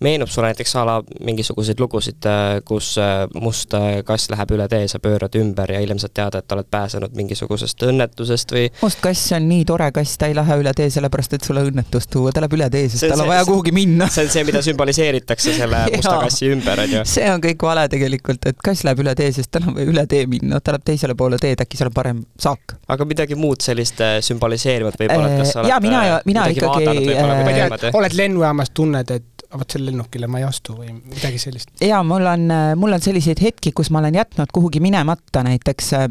[0.04, 2.96] meenub sulle näiteks a la mingisuguseid lugusid, äh, kus
[3.40, 7.16] must kass läheb üle tee, sa pöörad ümber ja hiljem saad teada, et oled pääsenud
[7.16, 11.38] mingisugusest õnnetusest või must kass on nii tore kass, ta ei lähe üle tee sellepärast,
[11.38, 14.10] et sulle õnnetust tuua, ta läheb üle tee, sest tal on vaja kuhugi minna.
[14.10, 17.06] see on see, mida sümboliseeritakse selle musta kassi ümber, on ju?
[17.14, 20.06] see on kõik vale tegelikult, et kass läheb üle tee, sest tal on vaja üle
[20.10, 22.78] tee minna, ta läheb teisele poole teed, äkki seal on parem saak.
[22.90, 26.86] aga midagi muud sellist sümboliseerivat võib-olla, et kas sa oled jaa, mina, äh, mina ikkagi
[26.86, 31.72] tea, oled lennujaamas, tunned, et vot selle lennukile ma ei astu või midagi sellist?
[31.84, 35.94] jaa, mul on, äh, mul on selliseid hetki, kus ma olen jätnud kuhugi minemata, näiteks
[35.98, 36.10] äh,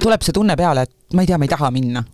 [0.00, 2.04] tuleb see tunne peale, et ma ei tea, ma ei taha minna,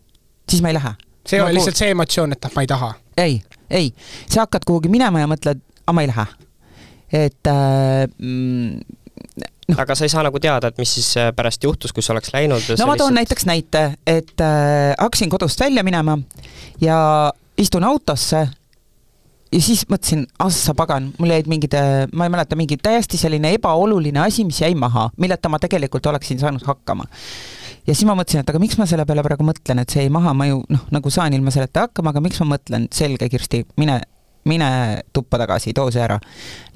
[0.51, 0.95] siis ma ei lähe.
[1.29, 2.93] see ei ole lihtsalt see emotsioon, et ah, ma ei taha?
[3.17, 3.41] ei,
[3.71, 3.93] ei,
[4.27, 6.27] sa hakkad kuhugi minema ja mõtled, aa, ma ei lähe.
[7.25, 8.98] et äh, mm,
[9.69, 9.79] no..
[9.79, 12.33] aga sa ei saa nagu teada, et mis siis äh, pärast juhtus, kui sa oleks
[12.35, 12.65] läinud?
[12.79, 13.19] no ma toon lihtsalt...
[13.21, 16.19] näiteks näite, et äh, hakkasin kodust välja minema
[16.81, 16.99] ja
[17.59, 18.47] istun autosse
[19.53, 23.21] ja siis mõtlesin, ah sa pagan, mul jäid mingid, äh, ma ei mäleta, mingi täiesti
[23.21, 27.09] selline ebaoluline asi, mis jäi maha, milleta ma tegelikult oleksin saanud hakkama.
[27.87, 30.13] ja siis ma mõtlesin, et aga miks ma selle peale praegu mõtlen, et see jäi
[30.13, 33.65] maha, ma ju noh, nagu saan ilma selleta hakkama, aga miks ma mõtlen, selge, Kirsti,
[33.81, 34.03] mine,
[34.49, 34.69] mine
[35.15, 36.19] tuppa tagasi, too see ära.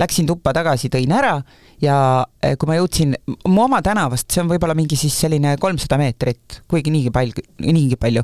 [0.00, 1.36] Läksin tuppa tagasi, tõin ära
[1.82, 1.96] ja
[2.42, 3.16] eh, kui ma jõudsin
[3.50, 7.98] mu oma tänavast, see on võib-olla mingi siis selline kolmsada meetrit, kuigi niigi palju, niigi
[8.00, 8.22] palju,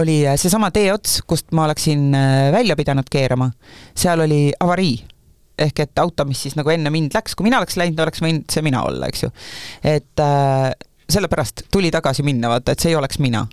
[0.00, 3.50] oli eh, seesama tee ots, kust ma oleksin eh, välja pidanud keerama,
[3.96, 4.96] seal oli avarii
[5.56, 8.44] ehk et auto, mis siis nagu enne mind läks, kui mina oleks läinud, oleks võinud
[8.52, 9.30] see mina olla, eks ju.
[9.88, 10.70] et äh,
[11.08, 13.46] sellepärast tuli tagasi minna, vaata, et see ei oleks mina.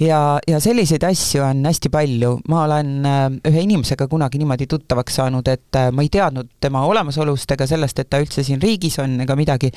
[0.00, 5.20] Ja, ja selliseid asju on hästi palju, ma olen äh, ühe inimesega kunagi niimoodi tuttavaks
[5.20, 8.98] saanud, et äh, ma ei teadnud tema olemasolust ega sellest, et ta üldse siin riigis
[9.02, 9.72] on ega midagi,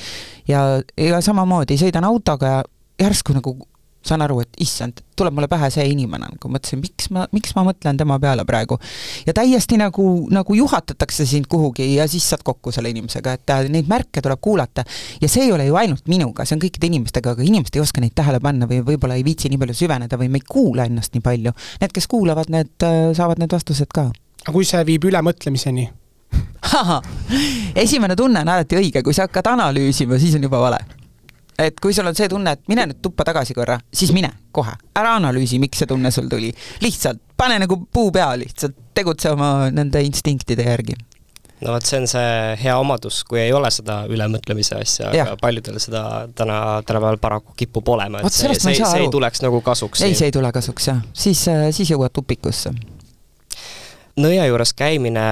[0.48, 0.64] ja,
[0.98, 2.64] ja samamoodi sõidan autoga ja
[3.04, 3.58] järsku nagu
[4.06, 7.64] saan aru, et issand, tuleb mulle pähe see inimene, nagu mõtlesin, miks ma, miks ma
[7.68, 8.78] mõtlen tema peale praegu.
[9.28, 13.66] ja täiesti nagu, nagu juhatatakse sind kuhugi ja siis saad kokku selle inimesega, et äh,
[13.74, 14.84] neid märke tuleb kuulata.
[15.22, 18.04] ja see ei ole ju ainult minuga, see on kõikide inimestega, aga inimesed ei oska
[18.04, 21.16] neid tähele panna või võib-olla ei viitsi nii palju süveneda või me ei kuula ennast
[21.16, 21.54] nii palju.
[21.82, 24.10] Need, kes kuulavad, need äh, saavad need vastused ka.
[24.44, 25.90] aga kui see viib ülemõtlemiseni?
[27.84, 31.03] esimene tunne on alati õige, kui sa hakkad analüüsima, siis on juba vale
[31.60, 34.76] et kui sul on see tunne, et mine nüüd tuppa tagasi korra, siis mine kohe,
[34.98, 36.52] ära analüüsi, miks see tunne sul tuli.
[36.82, 40.96] lihtsalt pane nagu puu pea lihtsalt, tegutse oma nende instinktide järgi.
[41.64, 45.80] no vot, see on see hea omadus, kui ei ole seda ülemõtlemise asja, aga paljudel
[45.84, 46.04] seda
[46.36, 50.04] täna, tänapäeval paraku kipub olema, et see, see, see ei tuleks nagu kasuks.
[50.04, 51.46] ei, see ei tule kasuks jah, siis,
[51.78, 52.74] siis jõuad tupikusse
[54.20, 55.24] nõia juures käimine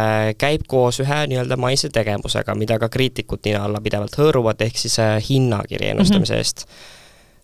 [0.41, 4.97] käib koos ühe nii-öelda maise tegevusega, mida ka kriitikud nina alla pidevalt hõõruvad, ehk siis
[5.01, 6.45] äh, hinnakirja ennustamise mm -hmm.
[6.45, 6.65] eest.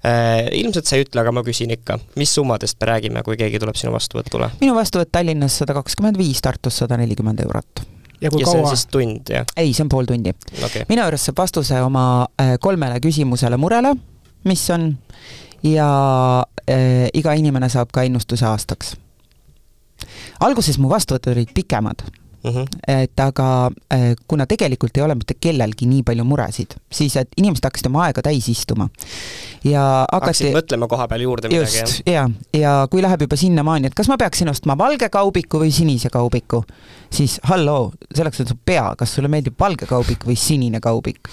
[0.05, 3.59] Äh, ilmselt sa ei ütle, aga ma küsin ikka, mis summadest me räägime, kui keegi
[3.59, 4.49] tuleb sinu vastuvõtule?
[4.61, 7.81] minu vastuvõtt Tallinnas sada kakskümmend viis, Tartus sada nelikümmend eurot.
[8.21, 8.53] ja kui ja kaua?
[8.53, 9.45] see on siis tund, jah?
[9.57, 10.33] ei, see on pool tundi
[10.65, 10.85] okay..
[10.89, 13.95] minu juures saab vastuse oma äh, kolmele küsimusele murele,
[14.43, 14.97] mis on,
[15.63, 15.89] ja
[16.69, 18.95] äh, iga inimene saab ka ennustuse aastaks
[20.39, 22.05] alguses mu vastuvõtud olid pikemad
[22.43, 22.65] Mm -hmm.
[22.87, 27.63] et aga äh, kuna tegelikult ei ole mitte kellelgi nii palju muresid, siis et inimesed
[27.65, 28.89] hakkasid oma aega täis istuma.
[29.63, 31.89] ja hakati hakkasid mõtlema koha peal juurde midagi, jah?
[32.05, 36.09] ja, ja kui läheb juba sinnamaani, et kas ma peaksin ostma valge kaubiku või sinise
[36.09, 36.63] kaubiku,
[37.11, 41.27] siis halloo, selleks on su pea, kas sulle meeldib valge kaubik või sinine kaubik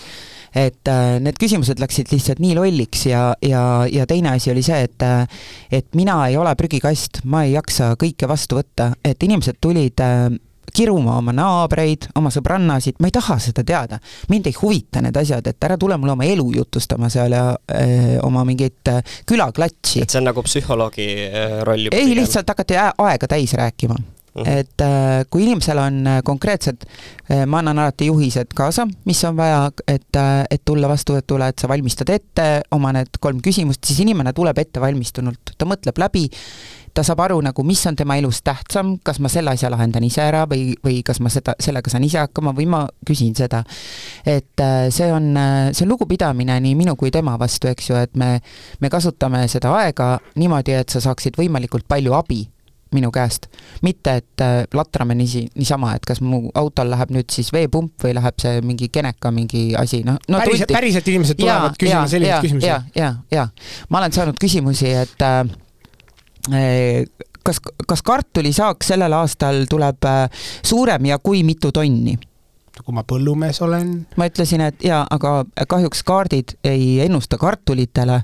[0.54, 4.86] et äh, need küsimused läksid lihtsalt nii lolliks ja, ja, ja teine asi oli see,
[4.86, 5.26] et äh,
[5.74, 10.28] et mina ei ole prügikast, ma ei jaksa kõike vastu võtta, et inimesed tulid äh,
[10.74, 13.98] kiruma oma naabreid, oma sõbrannasid, ma ei taha seda teada.
[14.30, 18.16] mind ei huvita need asjad, et ära tule mulle oma elu jutustama seal ja öö,
[18.26, 18.90] oma mingeid
[19.28, 20.02] külaklatši.
[20.02, 21.08] et see on nagu psühholoogi
[21.68, 24.00] roll ei, lihtsalt hakati aega täis rääkima.
[24.42, 26.84] Et äh, kui inimesel on äh, konkreetsed
[27.30, 31.68] äh,, ma annan alati juhised kaasa, mis on vaja, et et tulla vastuvõtule, et sa
[31.70, 36.24] valmistad ette oma need kolm küsimust, siis inimene tuleb ettevalmistunult, ta mõtleb läbi,
[36.94, 40.22] ta saab aru nagu, mis on tema elus tähtsam, kas ma selle asja lahendan ise
[40.22, 43.64] ära või, või kas ma seda, sellega saan ise hakkama või ma küsin seda.
[44.26, 44.62] et
[44.94, 45.30] see on,
[45.72, 48.38] see on lugupidamine nii minu kui tema vastu, eks ju, et me,
[48.80, 52.44] me kasutame seda aega niimoodi, et sa saaksid võimalikult palju abi
[52.94, 53.48] minu käest.
[53.82, 58.14] mitte, et äh, latrame niisi, niisama, et kas mu autol läheb nüüd siis veepump või
[58.18, 62.70] läheb see mingi keneka mingi asi, noh no, päriselt, päriselt inimesed tulevad küsima selliseid küsimusi?
[62.70, 63.48] ja, ja, ja
[63.90, 65.40] ma olen saanud küsimusi, et äh,
[66.52, 72.16] äh, kas, kas kartulisaak sellel aastal tuleb äh, suurem ja kui mitu tonni?
[72.82, 73.90] kui ma põllumees olen.
[74.18, 78.22] ma ütlesin, et jaa, aga kahjuks kaardid ei ennusta kartulitele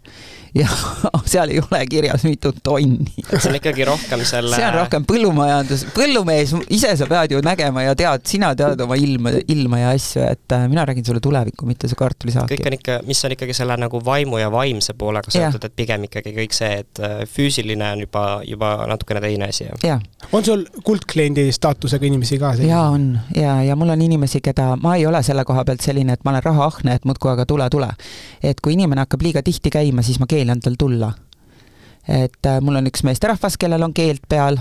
[0.55, 0.69] ja
[1.33, 3.13] seal ei ole kirjas mitu tonni.
[3.31, 7.85] see on ikkagi rohkem selle see on rohkem põllumajandus, põllumees, ise sa pead ju nägema
[7.85, 11.67] ja tead, sina tead oma ilma, ilma ja asju, et äh, mina räägin sulle tulevikku,
[11.69, 12.51] mitte see kartulisaak.
[12.51, 16.07] kõik on ikka, mis on ikkagi selle nagu vaimu ja vaimse poolega seotud, et pigem
[16.09, 19.69] ikkagi kõik see, et äh, füüsiline on juba, juba natukene teine asi.
[20.33, 22.55] on sul kuldkliendi staatusega inimesi ka?
[22.67, 26.19] jaa, on ja, ja mul on inimesi, keda, ma ei ole selle koha pealt selline,
[26.19, 27.91] et ma olen rahaahne, et muudkui aga tule, tule.
[28.43, 31.13] et kui inimene hakkab liiga tihti käima, siis ma keelan tal tulla.
[32.09, 34.57] et äh, mul on üks meesterahvas, kellel on keeld peal,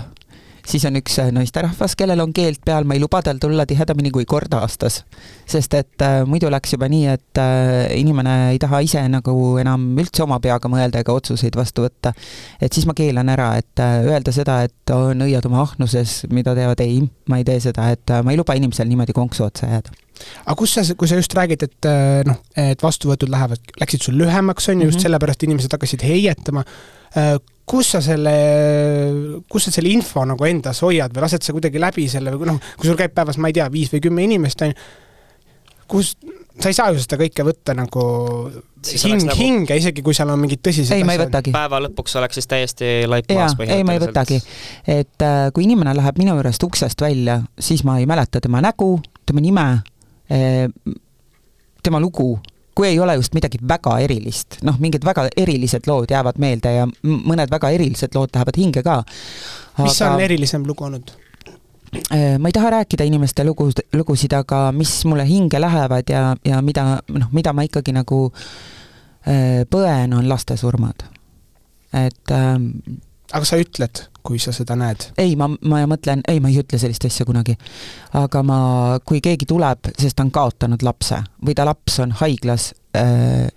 [0.66, 4.12] siis on üks äh, naisterahvas, kellel on keeld peal, ma ei luba tal tulla tihedamini
[4.14, 5.00] kui kord aastas.
[5.48, 9.88] sest et äh, muidu läks juba nii, et äh, inimene ei taha ise nagu enam
[9.98, 12.12] üldse oma peaga mõelda ega otsuseid vastu võtta.
[12.60, 16.54] et siis ma keelan ära, et äh, öelda seda, et on õiad oma ahnuses, mida
[16.54, 19.72] teevad, ei, ma ei tee seda, et äh, ma ei luba inimesel niimoodi konksu otsa
[19.72, 19.96] jääda
[20.44, 24.18] aga kus sa, kui sa just räägid, et äh, noh, et vastuvõtud lähevad, läksid sul
[24.20, 25.06] lühemaks, on ju, just mhm.
[25.08, 26.64] sellepärast inimesed hakkasid heietama,
[27.16, 27.34] äh,
[27.70, 28.34] kus sa selle,
[29.50, 32.58] kus sa selle info nagu endas hoiad või lased sa kuidagi läbi selle või noh,
[32.76, 34.88] kui sul käib päevas, ma ei tea, viis või kümme inimest, on ju,
[35.90, 36.16] kus,
[36.60, 38.04] sa ei saa ju seda kõike võtta nagu
[38.80, 39.36] Siis hing nagu...
[39.36, 41.28] hinge, isegi kui seal on mingid tõsised ei, ma ei asjad.
[41.28, 41.52] võtagi.
[41.52, 44.40] päeva lõpuks oleks siis täiesti laip maas, ei ma ei võtagi.
[44.88, 48.94] et äh, kui inimene läheb minu juurest uksest välja, siis ma ei mäleta tema nägu,
[49.28, 49.66] tema nime,
[51.82, 52.38] tema lugu,
[52.74, 56.86] kui ei ole just midagi väga erilist, noh, mingid väga erilised lood jäävad meelde ja
[57.02, 59.02] mõned väga erilised lood lähevad hinge ka.
[59.82, 61.10] mis on erilisem lugu olnud?
[62.14, 66.62] Äh, ma ei taha rääkida inimeste lugu, lugusid, aga mis mulle hinge lähevad ja, ja
[66.62, 71.02] mida, noh, mida ma ikkagi nagu äh, põen, on laste surmad.
[71.90, 72.30] et
[73.32, 75.10] aga sa ütled, kui sa seda näed?
[75.20, 77.56] ei, ma, ma mõtlen, ei, ma ei ütle sellist asja kunagi.
[78.18, 78.58] aga ma,
[79.06, 83.48] kui keegi tuleb, sest ta on kaotanud lapse või ta laps on haiglas äh,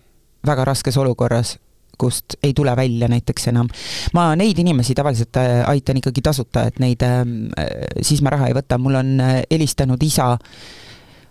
[0.46, 1.58] väga raskes olukorras,
[1.98, 3.70] kust ei tule välja näiteks enam.
[4.14, 7.26] ma neid inimesi tavaliselt äh, aitan ikkagi tasuta, et neid äh,,
[8.02, 10.34] siis ma raha ei võta, mul on äh, helistanud isa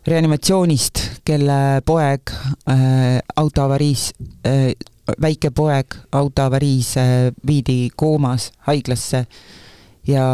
[0.06, 4.10] reanimatsioonist, kelle poeg äh, autoavariis
[4.46, 4.72] äh,,
[5.20, 7.10] väike poeg autoavariis äh,
[7.46, 9.26] viidi koomas haiglasse
[10.06, 10.24] ja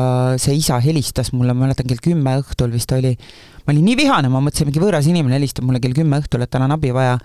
[0.41, 3.12] see isa helistas mulle, ma mäletan kell kümme õhtul vist oli,
[3.67, 6.53] ma olin nii vihane, ma mõtlesin, mingi võõras inimene helistab mulle kell kümme õhtul, et
[6.53, 7.19] tal on abi vaja.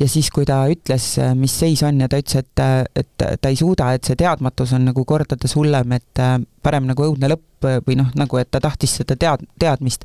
[0.00, 1.06] ja siis, kui ta ütles,
[1.38, 2.64] mis seis on ja ta ütles, et,
[2.98, 7.06] et ta ei suuda, et see teadmatus on nagu kordades hullem, et äh, parem nagu
[7.06, 10.04] õudne lõpp või noh, nagu et ta tahtis seda tead-, teadmist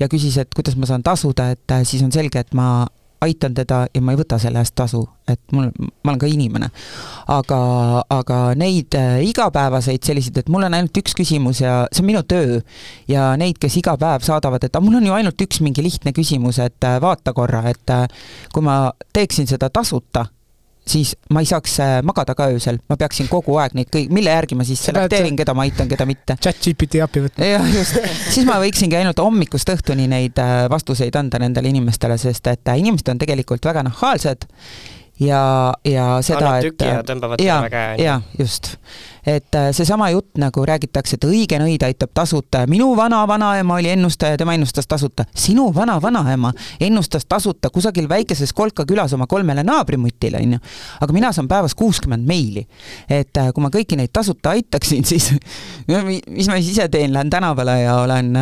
[0.00, 2.86] ja küsis, et kuidas ma saan tasuda, et äh, siis on selge, et ma
[3.20, 6.70] aitan teda ja ma ei võta selle eest tasu, et mul, ma olen ka inimene.
[7.30, 7.60] aga,
[8.10, 12.22] aga neid äh, igapäevaseid selliseid, et mul on ainult üks küsimus ja see on minu
[12.24, 12.60] töö
[13.08, 16.14] ja neid, kes iga päev saadavad, et aga mul on ju ainult üks mingi lihtne
[16.16, 18.06] küsimus, et äh, vaata korra, et äh,
[18.54, 20.26] kui ma teeksin seda tasuta,
[20.90, 24.34] siis ma ei saaks äh, magada ka öösel, ma peaksin kogu aeg neid kõik, mille
[24.34, 27.50] järgi ma siis selekteerin, keda ma aitan, keda mitte chat GPT appi võtma.
[27.52, 27.98] jah, just,
[28.34, 32.80] siis ma võiksingi ainult hommikust õhtuni neid äh, vastuseid anda nendele inimestele, sest et äh,
[32.82, 34.48] inimesed on tegelikult väga nahaalsed
[35.20, 35.42] ja,
[35.84, 37.94] ja seda, et ja tõmbavad käe.
[38.00, 38.74] jaa, just.
[39.26, 44.38] Et äh, seesama jutt nagu räägitakse, et õige nõid aitab tasuta, minu vana-vanaema oli ennustaja,
[44.40, 45.24] tema ennustas tasuta.
[45.34, 50.58] sinu vana-vanaema ennustas tasuta kusagil väikeses Kolka külas oma kolmele naabrimutile, onju.
[51.00, 52.66] aga mina saan päevas kuuskümmend meili.
[53.08, 55.30] et äh, kui ma kõiki neid tasuta aitaksin, siis
[56.28, 58.34] mis ma siis ise teen, lähen tänavale ja olen,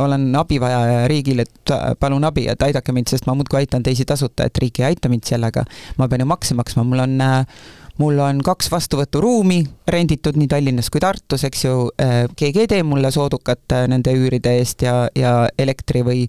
[0.00, 4.04] olen abivajaja riigile, et äh, palun abi, et aidake mind, sest ma muudkui aitan teisi
[4.08, 5.64] tasuta, et riik ei aita mind sellega.
[5.98, 7.46] ma pean ju makse maksma, mul on äh,
[7.98, 11.74] mul on kaks vastuvõturuumi renditud nii Tallinnas kui Tartus, eks ju,
[12.36, 16.24] keegi ei tee mulle soodukat äh, nende üüride eest ja, ja elektri või,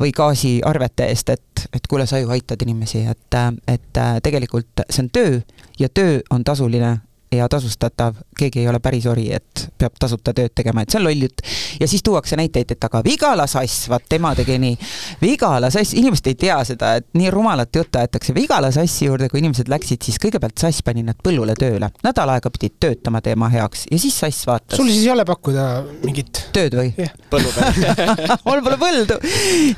[0.00, 5.06] või gaasiarvete eest, et, et kuule, sa ju aitad inimesi, et, et äh, tegelikult see
[5.06, 5.40] on töö
[5.80, 6.96] ja töö on tasuline
[7.32, 11.06] ja tasustatav, keegi ei ole päris ori, et peab tasuta tööd tegema, et see on
[11.08, 11.42] loll jutt.
[11.80, 14.76] ja siis tuuakse näiteid, et aga Vigala sass, vaat tema tegi nii.
[15.22, 19.42] Vigala sass, inimesed ei tea seda, et nii rumalat juttu aetakse Vigala sassi juurde, kui
[19.42, 21.90] inimesed läksid, siis kõigepealt sass pani nad põllule tööle.
[22.06, 24.88] nädal aega pidid töötama teema heaks ja siis sass vaatas sul.
[24.90, 25.66] siis ei ole pakkuda
[26.04, 26.92] mingit tööd või?
[27.30, 28.06] põllu peal.
[28.46, 29.18] mul pole põldu.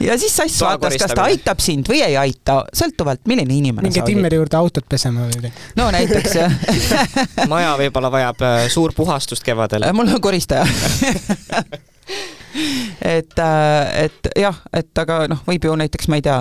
[0.05, 3.89] ja siis sass Toa vaatas, kas ta aitab sind või ei aita, sõltuvalt, milline inimene
[3.89, 4.15] minge sa olid.
[4.15, 5.67] Timmeri juurde autot pesema või midagi.
[5.81, 6.59] no näiteks jah
[7.51, 9.87] maja võib-olla vajab äh, suur puhastust kevadel.
[9.87, 10.67] Äh, mul on koristaja
[13.17, 16.39] et, et jah, et aga noh, võib ju näiteks, ma ei tea,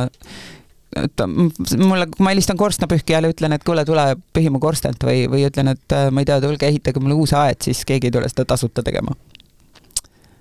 [1.03, 5.45] et mulle, kui ma helistan korstnapühkijale, ütlen, et kuule, tule pühi mu korstent või, või
[5.49, 8.29] ütlen, et äh, ma ei tea, tulge ehitage mulle uus aed, siis keegi ei tule
[8.31, 9.15] seda tasuta tegema.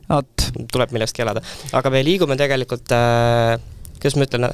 [0.09, 1.42] vot, tuleb millestki elada.
[1.73, 3.57] aga me liigume tegelikult äh,
[4.01, 4.49] kuidas ma ütlen,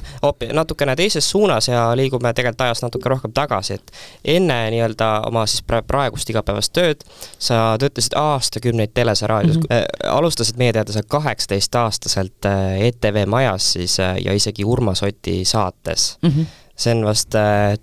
[0.53, 3.91] natukene teises suunas ja liigume tegelikult ajas natuke rohkem tagasi, et
[4.35, 7.03] enne nii-öelda oma siis pra- praegust igapäevast tööd
[7.39, 9.75] sa töötasid aastakümneid Teles ja raadios mm, -hmm.
[9.75, 15.45] äh, alustasid meie teada sa kaheksateistaastaselt äh, ETV Majas siis äh, ja isegi Urmas Oti
[15.45, 16.29] saates mm.
[16.29, 16.45] -hmm.
[16.75, 17.35] see on vast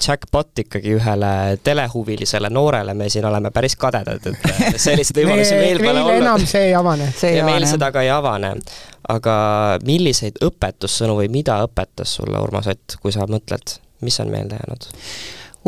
[0.09, 4.38] jackpot ikkagi ühele telehuvilisele noorele, me siin oleme päris kadedad, et
[4.77, 7.12] selliseid võimalusi meil pole olnud enam see ei avane.
[7.23, 8.55] ja meil avane seda ka ei avane.
[9.11, 9.35] Aga
[9.87, 14.88] milliseid õpetussõnu või mida õpetas sulle Urmas Ott, kui sa mõtled, mis on meelde jäänud?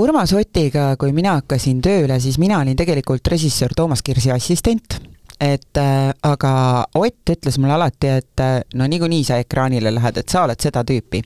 [0.01, 4.97] Urmas Otiga, kui mina hakkasin tööle, siis mina olin tegelikult režissöör Toomas Kirsi assistent,
[5.41, 6.53] et äh, aga
[6.95, 10.85] Ott ütles mulle alati, et äh, no niikuinii sa ekraanile lähed, et sa oled seda
[10.89, 11.23] tüüpi.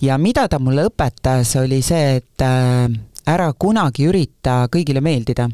[0.00, 2.88] ja mida ta mulle õpetas, oli see, et äh,
[3.26, 5.50] ära kunagi ürita kõigile meeldida.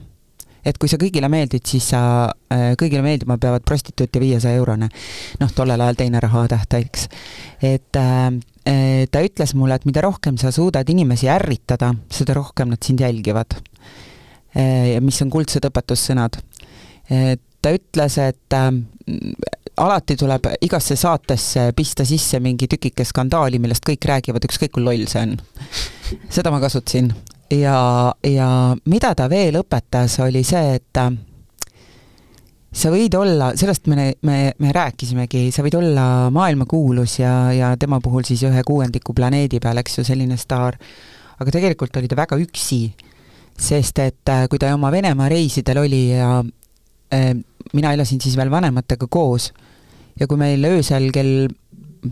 [0.65, 2.01] Et kui sa kõigile meeldid, siis sa
[2.53, 4.89] äh,, kõigile meeldima peavad prostituut ja viiesaja eurone.
[5.41, 7.03] noh, tollel ajal teine rahatähtaeg,
[7.63, 8.27] et äh,
[8.67, 13.01] eh, ta ütles mulle, et mida rohkem sa suudad inimesi ärritada, seda rohkem nad sind
[13.01, 13.61] jälgivad.
[14.59, 16.39] ja mis on kuldsed õpetussõnad.
[17.63, 18.71] ta ütles, et äh,
[19.79, 25.07] alati tuleb igasse saatesse pista sisse mingi tükike skandaali, millest kõik räägivad, ükskõik kui loll
[25.11, 25.37] see on.
[26.33, 27.13] seda ma kasutasin
[27.51, 28.49] ja, ja
[28.85, 31.11] mida ta veel õpetas, oli see, et äh,
[32.73, 38.01] sa võid olla, sellest me, me, me rääkisimegi, sa võid olla maailmakuulus ja, ja tema
[38.05, 40.79] puhul siis ühe kuuendiku planeedi peal, eks ju, selline staar,
[41.39, 42.83] aga tegelikult oli ta väga üksi,
[43.59, 46.39] sest et äh, kui ta oma Venemaa reisidel oli ja
[47.15, 47.33] äh,
[47.73, 49.51] mina elasin siis veel vanematega koos
[50.19, 51.49] ja kui meil öösel kell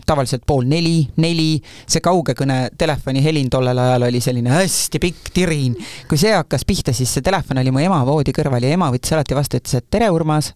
[0.05, 1.57] tavaliselt pool neli, neli,
[1.89, 5.77] see kaugekõne telefonihelin tollel ajal oli selline hästi pikk tirin.
[6.09, 9.15] kui see hakkas pihta, siis see telefon oli mu ema voodi kõrval ja ema võttis
[9.15, 10.53] alati vastu, ütles, et tere, Urmas.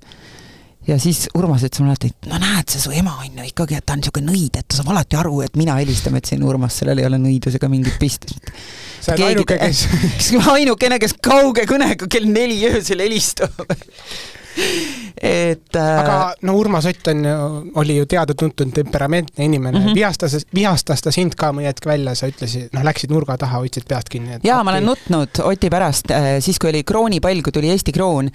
[0.87, 3.79] ja siis Urmas ütles mulle alati, et no näed, see su ema on ju ikkagi,
[3.79, 6.43] et ta on niisugune nõid, et ta saab alati aru, et mina helistan, ma ütlesin,
[6.47, 8.51] Urmas, sellel ei ole nõidusega mingit pistmist.
[9.01, 9.87] sa oled ainuke, kes
[10.57, 13.65] ainukene, kes kauge kõnega kell neli öösel helistab
[15.21, 15.99] et äh...
[16.01, 17.35] aga no Urmas Ott on ju,
[17.75, 19.95] oli ju teada-tuntud temperamentne inimene mm, -hmm.
[19.95, 23.87] vihastas, vihastas ta sind ka mõni hetk välja, sa ütlesid, noh, läksid nurga taha, hoidsid
[23.87, 24.39] peast kinni.
[24.43, 28.29] jaa, ma olen nutnud Oti pärast, äh, siis kui oli kroonipall, kui tuli Eesti kroon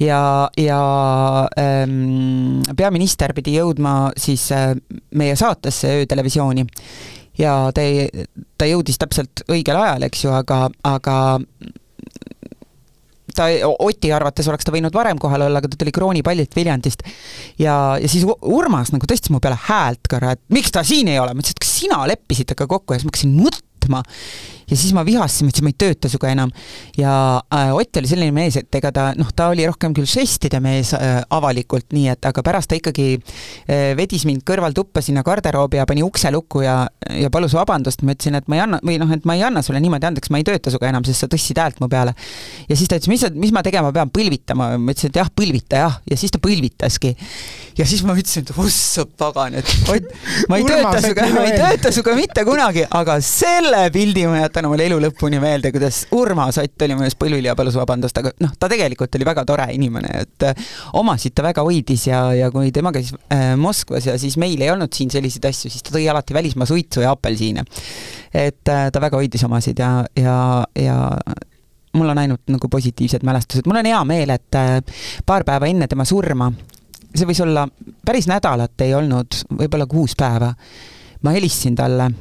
[0.00, 0.82] ja, ja
[1.58, 4.74] ähm, peaminister pidi jõudma siis äh,
[5.14, 6.66] meie saatesse öötelevisiooni
[7.38, 7.84] ja ta,
[8.58, 11.16] ta jõudis täpselt õigel ajal, eks ju, aga, aga
[13.36, 13.48] ta,
[13.86, 17.04] Oti arvates oleks ta võinud varem kohal olla, aga ta tuli kroonipallilt Viljandist.
[17.58, 21.20] ja, ja siis Urmas nagu tõstis mu peale häält korra, et miks ta siin ei
[21.22, 22.94] ole, ma ütlesin, et kas sina leppisid temaga kokku?
[22.94, 24.02] Ja siis ma hakkasin mõtlema
[24.70, 26.52] ja siis ma vihastasin, ma ütlesin, ma ei tööta sinuga enam.
[26.98, 27.12] ja
[27.54, 30.92] äh, Ott oli selline mees, et ega ta noh, ta oli rohkem küll žestide mees
[30.96, 35.86] äh, avalikult, nii et aga pärast ta ikkagi äh, vedis mind kõrvaltuppa sinna garderoobi ja
[35.88, 36.82] pani ukse lukku ja,
[37.16, 39.62] ja palus vabandust, ma ütlesin, et ma ei anna, või noh, et ma ei anna
[39.66, 42.14] sulle niimoodi andeks, ma ei tööta sinuga enam, sest sa tõstsid häält mu peale.
[42.68, 45.84] ja siis ta ütles, mis, mis ma tegema pean, põlvitama, ma ütlesin, et jah, põlvita
[45.84, 47.14] jah, ja siis ta põlvitaski.
[47.78, 50.10] ja siis ma ütlesin, et ossa pagan, et Ott,
[50.50, 54.59] ma ei tööta sinuga, ma ei tööta sinuga mitte kunagi, aga selle pildi ma jätan
[54.60, 58.18] jätan omale elu lõpuni meelde, kuidas Urmas Ott oli mu ees põlvil ja palus vabandust,
[58.20, 62.20] aga noh, ta tegelikult oli väga tore inimene, et äh, omasid ta väga hoidis ja,
[62.36, 65.84] ja kui tema käis äh, Moskvas ja siis meil ei olnud siin selliseid asju, siis
[65.86, 67.64] ta tõi alati välismaa suitsu ja apelsine.
[68.34, 70.36] et äh, ta väga hoidis omasid ja, ja,
[70.76, 70.98] ja
[71.96, 74.76] mul on ainult nagu positiivsed mälestused, mul on hea meel, et äh,
[75.26, 76.50] paar päeva enne tema surma,
[77.14, 77.64] see võis olla,
[78.04, 80.52] päris nädalat ei olnud, võib-olla kuus päeva,
[81.24, 82.12] ma helistasin talle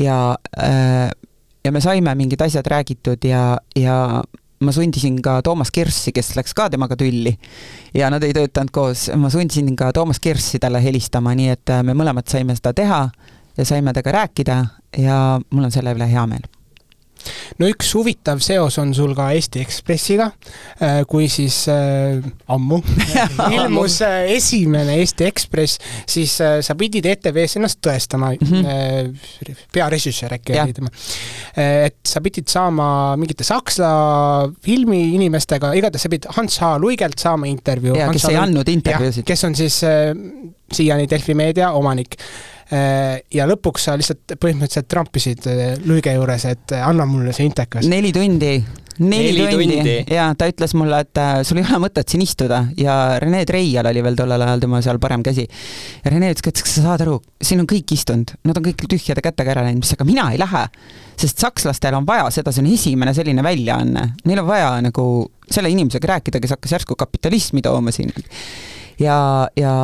[0.00, 0.20] ja
[0.60, 1.08] äh,
[1.64, 4.22] ja me saime mingid asjad räägitud ja, ja
[4.60, 7.32] ma sundisin ka Toomas Kirssi, kes läks ka temaga tülli.
[7.94, 11.96] Ja nad ei töötanud koos, ma sundisin ka Toomas Kirssi talle helistama, nii et me
[11.96, 13.02] mõlemad saime seda teha
[13.56, 14.62] ja saime temaga rääkida
[14.98, 16.48] ja mul on selle üle hea meel
[17.60, 20.30] no üks huvitav seos on sul ka Eesti Ekspressiga,
[20.80, 22.80] äh, kui siis äh, ammu
[23.56, 28.70] ilmus äh, esimene Eesti Ekspress, siis äh, sa pidid ETV-s ennast tõestama mm, -hmm.
[29.50, 30.92] äh, pearežissöör äkki oli tema.
[31.56, 33.90] Äh, et sa pidid saama mingite Saksa
[34.64, 36.76] filmiinimestega, igatahes sa pidid Hans H.
[36.80, 37.96] Luigelt saama intervjuu.
[38.12, 39.24] kes ei andnud intervjuusid.
[39.26, 40.14] kes on siis äh,
[40.72, 42.16] siiani Delfi meedia omanik
[42.70, 47.88] ja lõpuks sa lihtsalt põhimõtteliselt trampisid äh, Luige juures, et äh, anna mulle see intekas.
[47.90, 48.52] neli tundi
[49.00, 49.94] neli, neli tundi, tundi.
[50.14, 53.88] ja ta ütles mulle, et äh, sul ei ole mõtet siin istuda ja Rene Treial
[53.90, 55.46] oli veel tollel ajal tema seal parem käsi.
[56.04, 58.84] ja Rene ütles, et kas sa saad aru, siin on kõik istunud, nad on kõik
[58.90, 60.66] tühjade kätega ära läinud, mis aga mina ei lähe.
[61.20, 65.06] sest sakslastel on vaja seda, see on esimene selline väljaanne, neil on vaja nagu
[65.50, 68.12] selle inimesega rääkida, kes hakkas järsku kapitalismi tooma siin.
[69.00, 69.74] ja, ja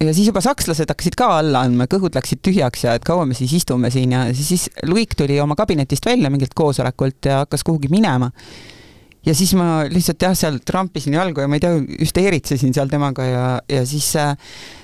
[0.00, 3.36] ja siis juba sakslased hakkasid ka alla andma, kõhud läksid tühjaks ja et kaua me
[3.36, 7.90] siis istume siin ja siis, Luik tuli oma kabinetist välja mingilt koosolekult ja hakkas kuhugi
[7.92, 8.30] minema.
[9.26, 13.26] ja siis ma lihtsalt jah, seal trampisin jalgu ja ma ei tea, hüsteeritsesin seal temaga
[13.28, 14.32] ja, ja siis äh,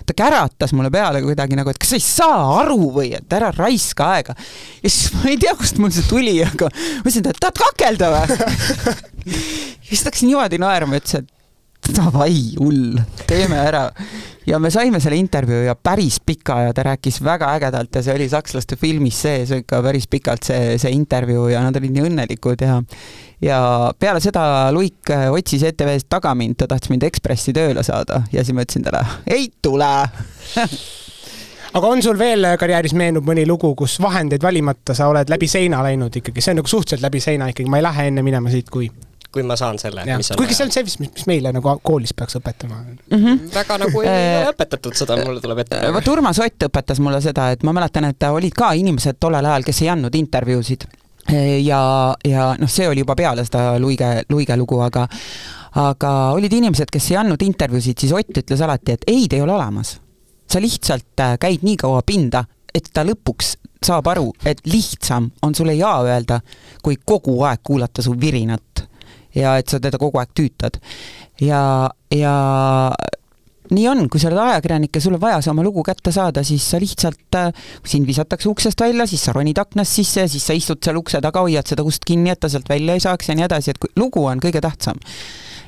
[0.06, 3.48] ta käratas mulle peale kuidagi nagu, et kas sa ei saa aru või, et ära
[3.56, 4.36] raiska aega.
[4.82, 8.12] ja siis ma ei tea, kust mul see tuli, aga ma ütlesin, et tahad kakelda
[8.12, 8.36] või
[9.32, 11.32] ja siis ta hakkas niimoodi naerma, ütles, et
[11.98, 13.90] davai, hull, teeme ära.
[14.46, 18.14] ja me saime selle intervjuu ja päris pika ja ta rääkis väga ägedalt ja see
[18.14, 22.66] oli sakslaste filmis sees ikka päris pikalt see, see intervjuu ja nad olid nii õnnelikud
[22.66, 22.80] ja
[23.42, 23.58] ja
[23.98, 28.56] peale seda Luik otsis ETV-st taga mind, ta tahtis mind Ekspressi tööle saada ja siis
[28.56, 29.92] ma ütlesin talle, ei tule!
[31.76, 35.82] Aga on sul veel karjääris meenub mõni lugu, kus vahendeid valimata sa oled läbi seina
[35.84, 38.70] läinud ikkagi, see on nagu suhteliselt läbi seina ikkagi, ma ei lähe enne minema siit,
[38.72, 38.88] kui
[39.32, 40.04] kui ma saan selle.
[40.36, 43.16] kuigi see on see, mis, mis meile nagu koolis peaks õpetama mm.
[43.16, 43.40] -hmm.
[43.54, 45.80] väga nagu ei ole äh, õpetatud seda, mulle tuleb ette.
[45.86, 49.44] Äh, vot Urmas Ott õpetas mulle seda, et ma mäletan, et olid ka inimesed tollel
[49.44, 50.88] ajal, kes ei andnud intervjuusid
[51.62, 55.06] ja, ja noh, see oli juba peale seda Luige, Luige lugu, aga
[55.76, 59.44] aga olid inimesed, kes ei andnud intervjuusid, siis Ott ütles alati, et ei, ta ei
[59.44, 60.00] ole olemas.
[60.46, 65.54] sa lihtsalt äh, käid nii kaua pinda, et ta lõpuks saab aru, et lihtsam on
[65.54, 66.40] sulle jaa öelda,
[66.82, 68.75] kui kogu aeg kuulata su virinat.
[69.36, 70.80] Ja et sa teda kogu aeg tüütad.
[71.40, 72.34] ja, ja
[73.70, 76.44] nii on, kui sa oled ajakirjanik ja sul on vaja see oma lugu kätte saada,
[76.46, 77.50] siis sa lihtsalt, äh,
[77.82, 81.20] kui sind visatakse uksest välja, siis sa ronid aknast sisse, siis sa istud seal ukse
[81.24, 83.82] taga, hoiad seda ust kinni, et ta sealt välja ei saaks ja nii edasi, et
[83.82, 85.02] kui, lugu on kõige tähtsam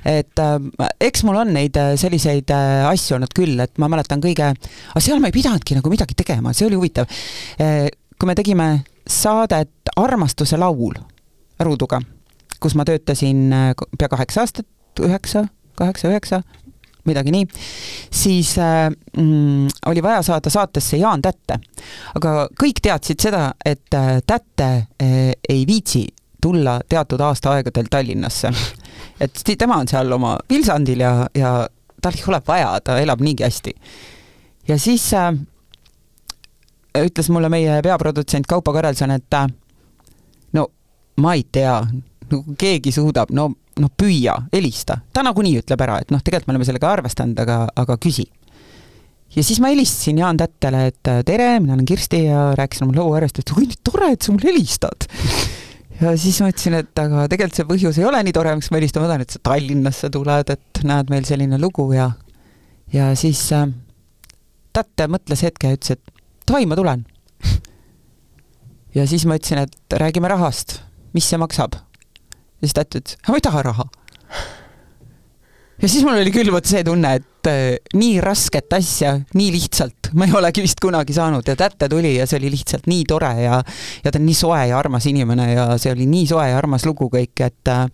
[0.07, 4.23] et äh, eks mul on neid äh, selliseid äh, asju olnud küll, et ma mäletan
[4.23, 7.09] kõige, aga seal ma ei pidanudki nagu midagi tegema, see oli huvitav
[7.61, 7.89] äh,.
[8.19, 8.69] kui me tegime
[9.09, 10.97] saadet Armastuse laul
[11.62, 12.01] Ruuduga,
[12.61, 14.67] kus ma töötasin äh, pea kaheksa aastat,
[15.01, 15.47] üheksa,
[15.79, 16.43] kaheksa, üheksa,
[17.09, 17.47] midagi nii,
[18.11, 21.59] siis äh, mm, oli vaja saada saatesse Jaan Tätte.
[22.15, 26.07] aga kõik teadsid seda, et äh, Tätte äh, ei viitsi
[26.43, 28.53] tulla teatud aastaaegadel Tallinnasse.
[29.21, 31.69] et tema on seal oma Vilsandil ja, ja
[32.03, 33.75] tal ei ole vaja, ta elab niigi hästi.
[34.69, 35.33] ja siis äh,
[36.99, 39.47] ütles mulle meie peaprodutsent Kaupo Karelson, et äh,
[40.53, 40.69] no
[41.17, 41.81] ma ei tea,
[42.33, 43.49] no keegi suudab, no,
[43.79, 45.01] no püüa, helista.
[45.12, 48.26] ta nagunii ütleb ära, et noh, tegelikult me oleme sellega arvestanud, aga, aga küsi.
[49.37, 52.99] ja siis ma helistasin Jaan Tättele, et äh, tere, mina olen Kirsti ja rääkisin oma
[53.01, 55.09] loo järjest, et nii tore, et sa mulle helistad
[56.01, 58.81] ja siis ma ütlesin, et aga tegelikult see põhjus ei ole nii tore, miks ma
[58.81, 62.12] helistan, ma tahan, et sa Tallinnasse tuled, et näed, meil selline lugu ja
[62.93, 63.68] ja siis äh,
[64.79, 67.05] Tätte mõtles hetke ja ütles, et davai, ma tulen.
[68.95, 70.79] ja siis ma ütlesin, et räägime rahast,
[71.16, 71.74] mis see maksab.
[72.59, 73.89] Ja siis Tätt ütles, ma ei taha raha.
[75.83, 80.13] ja siis mul oli küll vot see tunne, et äh, nii rasket asja nii lihtsalt
[80.19, 83.35] ma ei olegi vist kunagi saanud ja Tätte tuli ja see oli lihtsalt nii tore
[83.43, 83.61] ja
[84.05, 86.87] ja ta on nii soe ja armas inimene ja see oli nii soe ja armas
[86.89, 87.87] lugu kõik, et äh,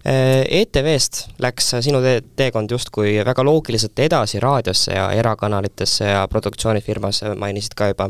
[0.00, 7.76] ETV-st läks sinu tee, teekond justkui väga loogiliselt edasi raadiosse ja erakanalitesse ja produktsioonifirmas, mainisid
[7.76, 8.08] ka juba.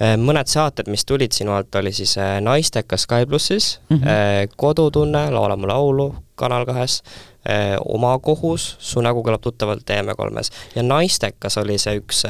[0.00, 4.54] Mõned saated, mis tulid sinu alt, oli siis äh, Naistekas Sky plussis mm, -hmm.
[4.56, 7.02] Kodutunne, Laula mu laulu Kanal kahes,
[7.84, 12.24] Oma kohus, Su nägu kõlab tuttavalt TV3-s ja Naistekas oli see üks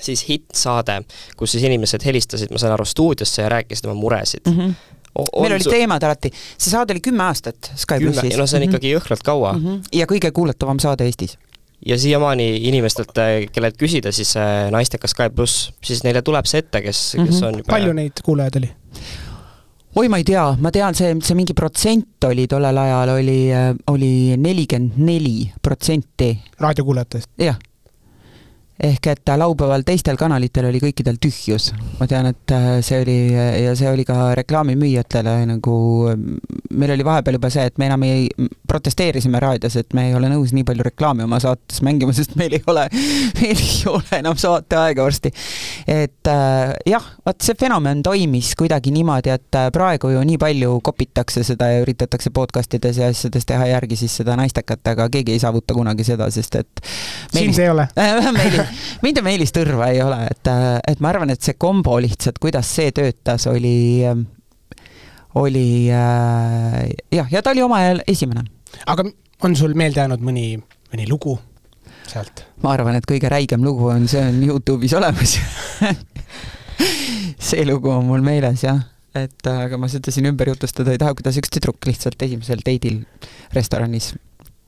[0.00, 1.02] siis hittsaade,
[1.36, 4.58] kus siis inimesed helistasid, ma saan aru, stuudiosse ja rääkisid oma muresid mm.
[4.58, 4.74] -hmm
[5.18, 8.36] On meil olid teemad alati, see saade oli kümme aastat Sky plussis.
[8.36, 8.70] no see on mm -hmm.
[8.70, 9.64] ikkagi jõhkralt kaua mm.
[9.64, 9.82] -hmm.
[9.92, 11.38] ja kõige kuulatavam saade Eestis.
[11.86, 13.16] Ja siiamaani inimestelt,
[13.52, 17.26] kellelt küsida siis äh, Naistekas Sky pluss, siis neile tuleb see ette, kes mm, -hmm.
[17.26, 18.70] kes on juba palju neid kuulajaid oli?
[19.96, 23.74] oi, ma ei tea, ma tean, see, see mingi protsent oli tollel ajal, oli, äh,
[23.86, 26.38] oli nelikümmend neli protsenti.
[26.60, 27.30] raadiokuulajatest?
[27.38, 27.58] jah
[28.82, 31.70] ehk et laupäeval teistel kanalitel oli kõikidel tühjus.
[32.00, 35.74] ma tean, et äh, see oli ja see oli ka reklaamimüüjatele nagu,
[36.74, 38.26] meil oli vahepeal juba see, et me enam ei,
[38.68, 42.58] protesteerisime raadios, et me ei ole nõus nii palju reklaami oma saates mängima, sest meil
[42.58, 42.88] ei ole,
[43.40, 45.32] meil ei ole enam saateaega varsti.
[45.86, 50.80] et äh, jah, vot see fenomen toimis kuidagi niimoodi, et äh, praegu ju nii palju
[50.82, 55.36] kopitakse seda ja üritatakse podcast ides ja asjades teha järgi siis seda naistekat, aga keegi
[55.36, 56.86] ei saavuta kunagi seda, sest et
[57.30, 57.86] sind ei ole
[58.32, 58.71] Meelis,
[59.02, 60.52] mind ja Meelis Tõrva ei ole, et,
[60.88, 64.02] et ma arvan, et see kombo lihtsalt, kuidas see töötas, oli,
[65.40, 68.44] oli jah, ja ta oli oma ajal esimene.
[68.86, 69.06] aga
[69.42, 70.46] on sul meelde jäänud mõni,
[70.92, 71.38] mõni lugu
[72.08, 72.44] sealt?
[72.62, 75.36] ma arvan, et kõige räigem lugu on, see on Youtube'is olemas
[77.50, 78.80] see lugu on mul meeles jah,
[79.18, 83.02] et aga ma seda siin ümber jutustada ei taha, kuidas üks tüdruk lihtsalt esimesel date'il
[83.56, 84.12] restoranis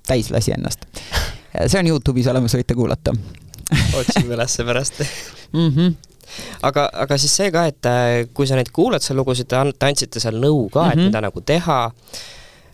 [0.04, 0.84] täis lasi ennast.
[1.66, 3.14] see on Youtube'is olemas, võite kuulata
[4.00, 5.04] otsime ülesse pärast
[5.52, 5.70] mm.
[5.70, 5.94] -hmm
[6.62, 10.20] aga, aga siis see ka, et äh, kui sa neid kuulad seal lugusid, te andsite
[10.20, 10.92] seal nõu ka mm, -hmm.
[10.92, 11.92] et mida nagu teha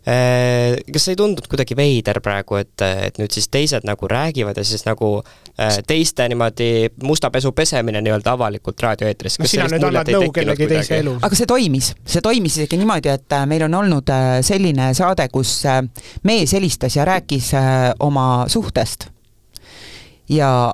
[0.09, 4.62] Äh, kas ei tundunud kuidagi veider praegu, et, et nüüd siis teised nagu räägivad ja
[4.64, 5.11] siis nagu
[5.61, 9.36] äh, teiste niimoodi musta pesu pesemine nii-öelda avalikult raadioeetris?
[9.43, 11.18] no sina nüüd annad nõu kellegi teise elu.
[11.20, 14.14] aga see toimis, see toimis isegi niimoodi, et meil on olnud
[14.49, 15.53] selline saade, kus
[16.24, 17.53] mees helistas ja rääkis
[18.01, 19.11] oma suhtest.
[20.32, 20.72] ja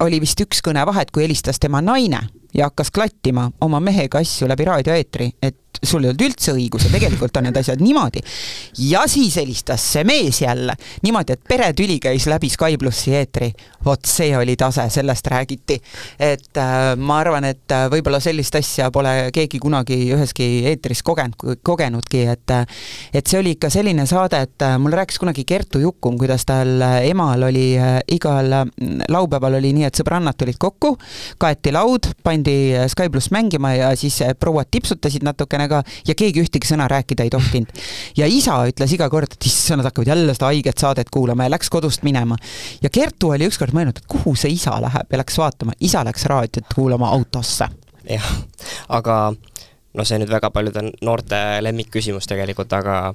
[0.00, 2.20] oli vist üks kõne vahet, kui helistas tema naine
[2.54, 6.92] ja hakkas klattima oma mehega asju läbi raadioeetri, et sul ei olnud üldse õigus ja
[6.92, 8.22] tegelikult on need asjad niimoodi.
[8.90, 13.52] ja siis helistas see mees jälle niimoodi, et peretüli käis läbi Sky plussi eetri.
[13.84, 15.80] vot see oli tase, sellest räägiti.
[16.18, 21.58] et äh, ma arvan, et äh, võib-olla sellist asja pole keegi kunagi üheski eetris kogenud,
[21.62, 22.66] kogenudki, et äh,
[23.12, 26.80] et see oli ikka selline saade, et äh, mulle rääkis kunagi Kertu Jukum, kuidas tal
[26.82, 28.50] äh, emal oli äh, igal
[29.08, 30.94] laupäeval oli nii, et sõbrannad tulid kokku,
[31.42, 32.56] kaeti laud, pandi
[32.92, 37.24] Sky pluss mängima ja siis prouad tipsutasid natukene natukene ka ja keegi ühtegi sõna rääkida
[37.24, 37.68] ei tohtinud.
[38.16, 41.50] ja isa ütles iga kord, et issand, nad hakkavad jälle seda haiget saadet kuulama ja
[41.50, 42.36] läks kodust minema.
[42.82, 46.26] ja Kertu oli ükskord mõelnud, et kuhu see isa läheb ja läks vaatama, isa läks
[46.26, 47.68] raadiot kuulama autosse.
[48.08, 48.32] jah,
[48.88, 49.34] aga
[49.94, 53.14] no see nüüd väga paljude noorte lemmikküsimus tegelikult, aga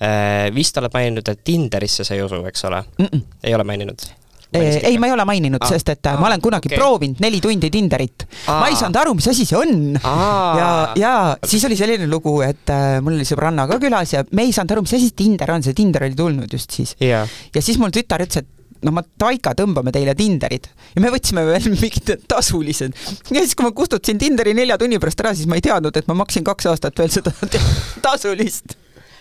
[0.00, 3.10] äh, vist oled maininud, et Tinderisse sa ei usu, eks ole mm?
[3.12, 3.26] -mm.
[3.44, 4.08] ei ole maininud?
[4.56, 6.78] Ei, ma ei ole maininud ah,, sest et ah, ma olen kunagi okay.
[6.80, 8.26] proovinud neli tundi Tinderit.
[8.46, 8.60] Ah..
[8.62, 9.96] ma ei saanud aru, mis asi see on.
[10.02, 10.58] Ah..
[10.58, 10.68] ja,
[11.00, 11.14] ja
[11.46, 14.76] siis oli selline lugu, et äh, mul oli sõbranna ka külas ja me ei saanud
[14.76, 16.96] aru, mis asi Tinder on, see Tinder oli tulnud just siis.
[17.02, 17.28] Yeah..
[17.54, 18.52] ja siis mul tütar ütles, et
[18.86, 20.70] noh, ma, Taika, tõmbame teile Tinderid.
[20.94, 22.96] ja me võtsime veel mingid tasulised.
[23.30, 26.10] ja siis, kui ma kustutasin Tinderi nelja tunni pärast ära, siis ma ei teadnud, et
[26.10, 27.34] ma maksin kaks aastat veel seda
[28.06, 28.78] tasulist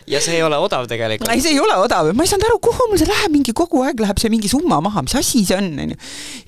[0.10, 1.32] ja see ei ole odav tegelikult.
[1.34, 3.82] ei, see ei ole odav, ma ei saanud aru, kuhu mul see läheb, mingi kogu
[3.86, 5.98] aeg läheb see mingi summa maha, mis asi see on, onju.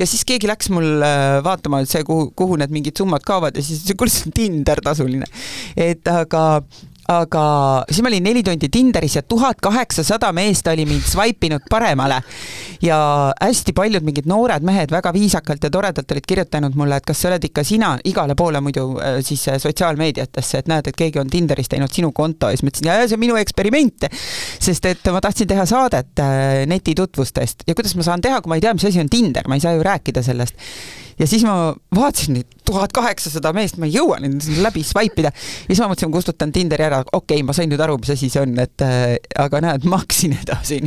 [0.01, 3.58] ja siis keegi läks mul äh, vaatama, et see, kuhu, kuhu need mingid summad kaovad
[3.58, 5.30] ja siis, kuule, see on Tinder tasuline.
[5.76, 6.43] et aga
[7.08, 7.43] aga
[7.89, 12.22] siis ma olin neli tundi Tinderis ja tuhat kaheksasada meest oli mind swipe inud paremale.
[12.82, 12.97] ja
[13.41, 17.32] hästi paljud mingid noored mehed väga viisakalt ja toredalt olid kirjutanud mulle, et kas sa
[17.32, 21.32] oled ikka sina, igale poole muidu äh, siis äh, sotsiaalmeediatesse, et näed, et keegi on
[21.32, 24.10] Tinderis teinud sinu konto ja siis ma ütlesin, jaa, see on minu eksperiment.
[24.60, 28.60] sest et ma tahtsin teha saadet äh, netitutvustest ja kuidas ma saan teha, kui ma
[28.60, 30.55] ei tea, mis asi on Tinder, ma ei saa ju rääkida sellest
[31.20, 35.32] ja siis ma vaatasin neid tuhat kaheksasada meest, ma ei jõua neid läbi swipe ida.
[35.32, 38.11] ja siis ma mõtlesin, ma kustutan Tinderi ära, okei okay,, ma sain nüüd aru, mis
[38.13, 39.05] asi see on, et äh,
[39.39, 40.82] aga näed, maksin edasi,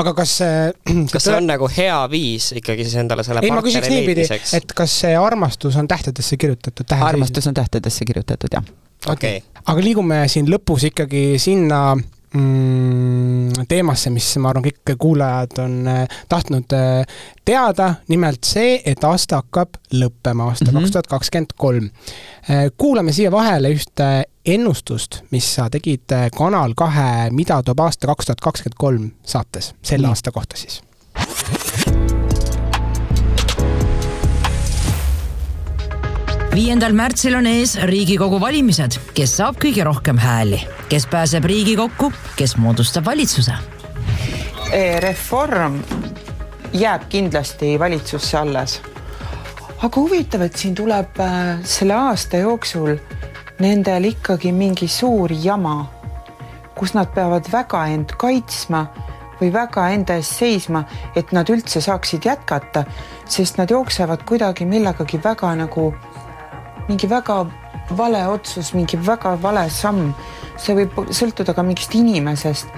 [0.00, 0.70] aga kas äh,
[1.12, 4.26] kas see on nagu hea viis ikkagi siis endale selle ei, ma küsiks niipidi,
[4.58, 6.96] et kas see armastus on tähtedesse kirjutatud?
[6.96, 8.66] armastus on tähtedesse kirjutatud, jah.
[9.06, 9.46] okei okay.
[9.46, 9.64] okay..
[9.72, 12.15] aga liigume siin lõpus ikkagi sinna mm,
[13.68, 19.40] teemasse, mis ma arvan, kõik kuulajad on äh, tahtnud äh, teada, nimelt see, et aasta
[19.42, 20.80] hakkab lõppema, aasta mhm.
[20.80, 21.90] kaks tuhat kakskümmend kolm.
[22.50, 24.10] Äh, kuulame siia vahele ühte
[24.46, 30.10] ennustust, mis sa tegid Kanal kahe Mida toob aasta kaks tuhat kakskümmend kolm saates, selle
[30.12, 30.82] aasta kohta siis
[36.56, 42.54] viiendal märtsil on ees Riigikogu valimised, kes saab kõige rohkem hääli, kes pääseb Riigikokku, kes
[42.56, 43.52] moodustab valitsuse?
[45.04, 45.76] Reform
[46.72, 48.80] jääb kindlasti valitsusse alles.
[49.82, 52.96] aga huvitav, et siin tuleb äh, selle aasta jooksul
[53.60, 55.76] nendel ikkagi mingi suur jama,
[56.74, 58.86] kus nad peavad väga end kaitsma
[59.40, 60.86] või väga enda eest seisma,
[61.16, 62.86] et nad üldse saaksid jätkata,
[63.28, 65.92] sest nad jooksevad kuidagi millegagi väga nagu
[66.88, 67.44] mingi väga
[67.96, 70.14] vale otsus, mingi väga vale samm.
[70.56, 72.68] see võib sõltuda ka mingist inimesest.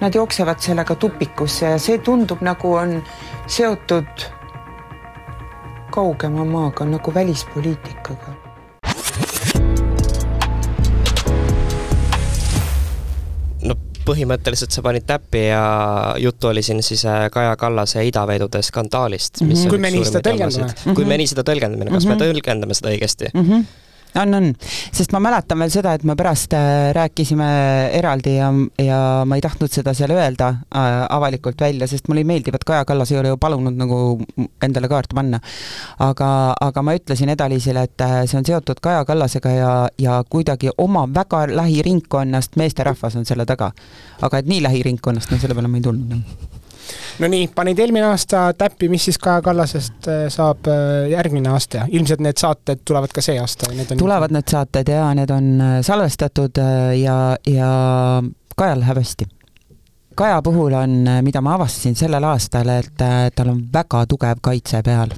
[0.00, 2.98] Nad jooksevad sellega tupikusse ja see tundub nagu on
[3.46, 4.26] seotud
[5.94, 8.43] kaugema maaga nagu välispoliitikaga
[14.06, 15.62] põhimõtteliselt sa panid täppi ja
[16.20, 19.50] juttu oli siin siis äh, Kaja Kallase idavedude skandaalist mm.
[19.50, 19.68] -hmm.
[19.68, 20.94] kui me nii seda tõlgendame.
[20.94, 22.18] kui me nii seda tõlgendame, kas mm -hmm.
[22.18, 22.36] me mhm.
[22.36, 23.48] tõlgendame seda õigesti mm?
[23.50, 23.64] -hmm
[24.20, 24.48] on, on,
[24.94, 27.48] sest ma mäletan veel seda, et me pärast äh, rääkisime
[27.98, 28.50] eraldi ja,
[28.82, 32.64] ja ma ei tahtnud seda seal öelda äh, avalikult välja, sest mulle ei meeldi, et
[32.64, 33.98] Kaja Kallas ei ole ju palunud nagu
[34.62, 35.40] endale kaarte panna.
[35.98, 40.72] aga, aga ma ütlesin Eda-Liisile, et äh, see on seotud Kaja Kallasega ja, ja kuidagi
[40.78, 43.72] oma väga lähiringkonnast meesterahvas on selle taga.
[44.22, 46.53] aga et nii lähiringkonnast, no selle peale ma ei tulnud
[47.18, 51.82] no nii, panid eelmine aasta täppi, mis siis Kaja Kallasest äh, saab äh, järgmine aasta
[51.82, 53.70] ja ilmselt need saated tulevad ka see aasta?
[53.98, 56.60] tulevad need saated ja need on äh, salvestatud
[57.00, 57.70] ja, ja
[58.56, 59.26] Kajal läheb hästi.
[60.14, 60.92] Kaja puhul on,
[61.26, 63.02] mida ma avastasin sellel aastal, et
[63.34, 65.10] tal on väga tugev kaitse peal.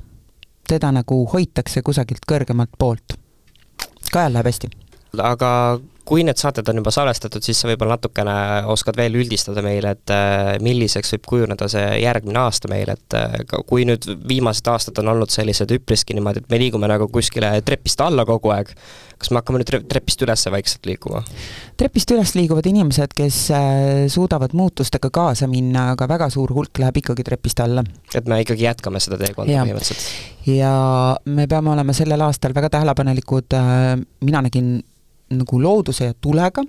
[0.69, 3.19] teda nagu hoitakse kusagilt kõrgemalt poolt.
[4.13, 4.71] Kajal läheb hästi.
[5.23, 5.51] aga
[6.07, 8.35] kui need saated on juba salvestatud, siis sa võib-olla natukene
[8.71, 13.35] oskad veel üldistada meile, et äh, milliseks võib kujuneda see järgmine aasta meil, et äh,
[13.67, 18.01] kui nüüd viimased aastad on olnud sellised üpriski niimoodi, et me liigume nagu kuskile trepist
[18.07, 18.71] alla kogu aeg,
[19.19, 21.25] kas me hakkame nüüd trepist üles vaikselt liikuma?
[21.81, 27.03] trepist üles liiguvad inimesed, kes äh, suudavad muutustega kaasa minna, aga väga suur hulk läheb
[27.03, 27.85] ikkagi trepist alla.
[28.15, 30.11] et me ikkagi jätkame seda teekonda põhimõtteliselt?
[30.55, 30.75] ja
[31.27, 33.57] me peame olema sellel aastal väga tähelepanelikud,
[34.23, 34.77] mina nägin
[35.35, 36.63] nagu looduse ja tulega,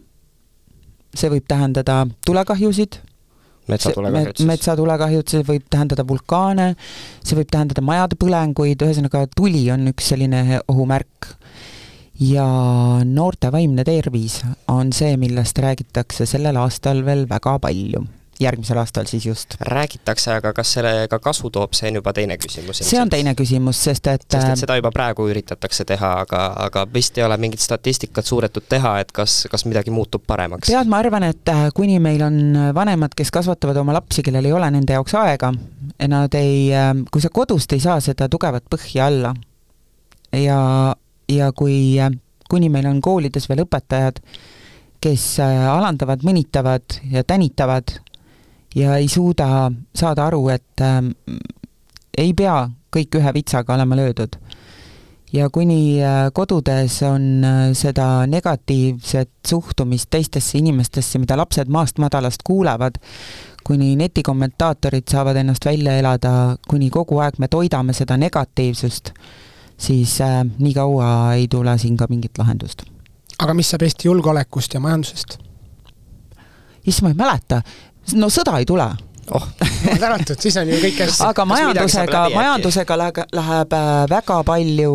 [1.17, 2.99] see võib tähendada tulekahjusid,
[3.71, 4.47] metsatulekahjud siis?
[4.49, 6.67] metsatulekahjud, see võib tähendada vulkaane,
[7.23, 11.33] see võib tähendada majade põlenguid, ühesõnaga tuli on üks selline ohumärk.
[12.19, 12.45] ja
[13.05, 14.39] noorte vaimne tervis
[14.73, 18.07] on see, millest räägitakse sellel aastal veel väga palju.
[18.39, 19.55] Järgmisel aastal siis just.
[19.61, 22.81] räägitakse, aga kas sellega kasu toob, see on juba teine küsimus.
[22.85, 26.85] see on teine küsimus, sest et sest et seda juba praegu üritatakse teha, aga, aga
[26.93, 30.69] vist ei ole mingit statistikat suudetud teha, et kas, kas midagi muutub paremaks?
[30.69, 32.37] tead, ma arvan, et äh, kuni meil on
[32.77, 35.51] vanemad, kes kasvatavad oma lapsi, kellel ei ole nende jaoks aega,
[36.07, 39.33] nad ei, äh, kui sa kodust ei saa seda tugevat põhja alla
[40.35, 40.59] ja,
[41.31, 42.13] ja kui, äh,
[42.49, 44.21] kuni meil on koolides veel õpetajad,
[45.01, 47.91] kes alandavad, mõnitavad ja tänitavad
[48.77, 51.01] ja ei suuda saada aru, et äh,
[52.17, 54.37] ei pea kõik ühe vitsaga olema löödud.
[55.33, 62.43] ja kuni äh, kodudes on äh, seda negatiivset suhtumist teistesse inimestesse, mida lapsed maast madalast
[62.43, 62.95] kuulevad,
[63.63, 69.11] kuni netikommentaatorid saavad ennast välja elada, kuni kogu aeg me toidame seda negatiivsust,
[69.77, 72.85] siis äh, nii kaua ei tule siin ka mingit lahendust.
[73.39, 75.37] aga mis saab Eesti julgeolekust ja majandusest?
[76.87, 77.61] issand, ma ei mäleta,
[78.15, 78.87] no sõda ei tule
[79.35, 79.47] oh
[79.83, 81.25] jumal tänatud, siis on ju kõik hästi.
[81.27, 84.93] aga majandusega, majandusega läheb, läheb äh, väga palju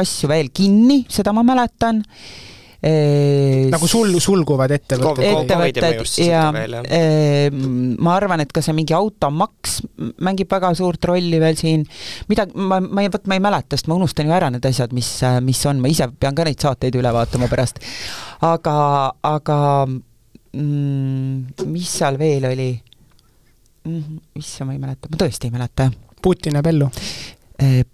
[0.00, 2.02] asju veel kinni, seda ma mäletan
[2.84, 2.92] e.
[3.72, 5.24] nagu sul-, sulguvad ettevõtted?
[5.42, 6.44] ettevõtted ja
[6.84, 9.80] e, ma arvan, et ka see mingi automaks
[10.24, 11.86] mängib väga suurt rolli veel siin,
[12.30, 14.94] mida ma, ma ei, vot ma ei mäleta, sest ma unustan ju ära need asjad,
[14.96, 15.10] mis,
[15.44, 17.82] mis on, ma ise pean ka neid saateid üle vaatama pärast.
[18.46, 18.76] aga,
[19.26, 19.58] aga
[20.52, 22.70] mm,, mis seal veel oli
[23.84, 24.18] mm,?
[24.38, 25.90] issand, ma ei mäleta, ma tõesti ei mäleta.
[26.22, 26.90] Putin jääb ellu
[27.62, 27.84] e,?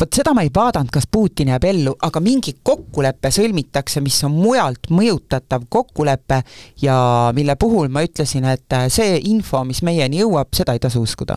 [0.00, 4.32] vot seda ma ei vaadanud, kas Putin jääb ellu, aga mingi kokkulepe sõlmitakse, mis on
[4.32, 6.40] mujalt mõjutatav kokkulepe
[6.80, 6.96] ja
[7.36, 11.36] mille puhul ma ütlesin, et see info, mis meieni jõuab, seda ei tasu uskuda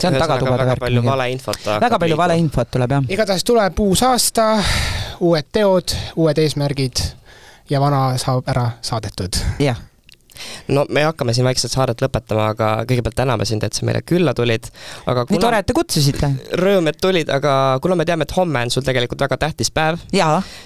[0.00, 0.80] see on tagatubade värk.
[0.80, 1.66] väga palju valeinfot.
[1.80, 3.08] väga palju valeinfot tuleb, jah.
[3.08, 4.46] igatahes tuleb uus aasta,
[5.20, 7.02] uued teod, uued eesmärgid
[7.70, 9.36] ja vana saab ära saadetud.
[9.58, 9.89] jah
[10.68, 14.34] no me hakkame siin vaikselt saadet lõpetama, aga kõigepealt täname sind, et sa meile külla
[14.36, 14.68] tulid,
[15.06, 15.36] aga kuna...
[15.36, 16.30] nii tore, et te kutsusite!
[16.60, 20.00] Rõõm, et tulid, aga kuna me teame, et homme on sul tegelikult väga tähtis päev,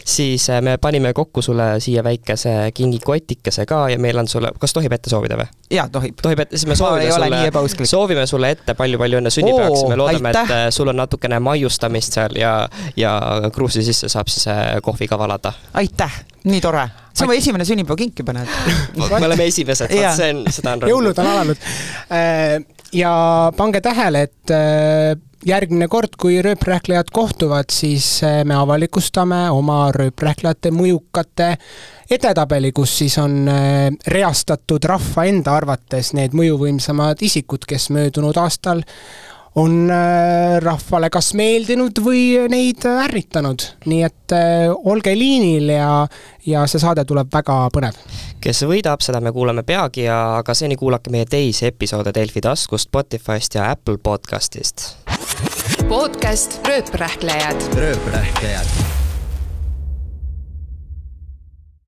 [0.05, 4.77] siis äh, me panime kokku sulle siia väikese kingikotikese ka ja meil on sulle, kas
[4.77, 5.49] tohib ette soovida või?
[5.75, 6.19] jaa, tohib.
[6.23, 10.57] tohib ette, siis me soovime sulle, soovime sulle ette palju-palju õnne sünnipäevaks, me loodame, et
[10.57, 12.57] äh, sul on natukene maiustamist seal ja,
[12.97, 13.15] ja
[13.55, 15.53] kruusi sisse saab siis äh, kohviga valada.
[15.81, 18.55] aitäh, nii tore see on mu esimene sünnipäevakink juba, näed.
[18.99, 21.69] me oleme esimesed, vot see on, seda on jõulud on alanud.
[22.13, 22.59] Äh,
[22.95, 23.15] ja
[23.57, 25.15] pange tähele, et äh,
[25.47, 31.55] järgmine kord, kui rööprähklejad kohtuvad, siis äh, me avalikustame oma rööprähklejate mõjukate
[32.15, 33.47] edetabeli, kus siis on
[34.13, 38.85] reastatud rahva enda arvates need mõjuvõimsamad isikud, kes möödunud aastal
[39.55, 43.67] on äh, rahvale kas meeldinud või neid ärritanud.
[43.87, 46.07] nii et äh, olge liinil ja,
[46.47, 48.01] ja see saade tuleb väga põnev.
[48.43, 52.91] kes võidab, seda me kuuleme peagi ja aga seni kuulake meie teisi episoode Delfi taskust,
[52.91, 54.91] Spotify'st ja Apple podcastist.
[55.89, 57.71] podcast Rööprähklejad.
[57.79, 58.94] rööprähklejad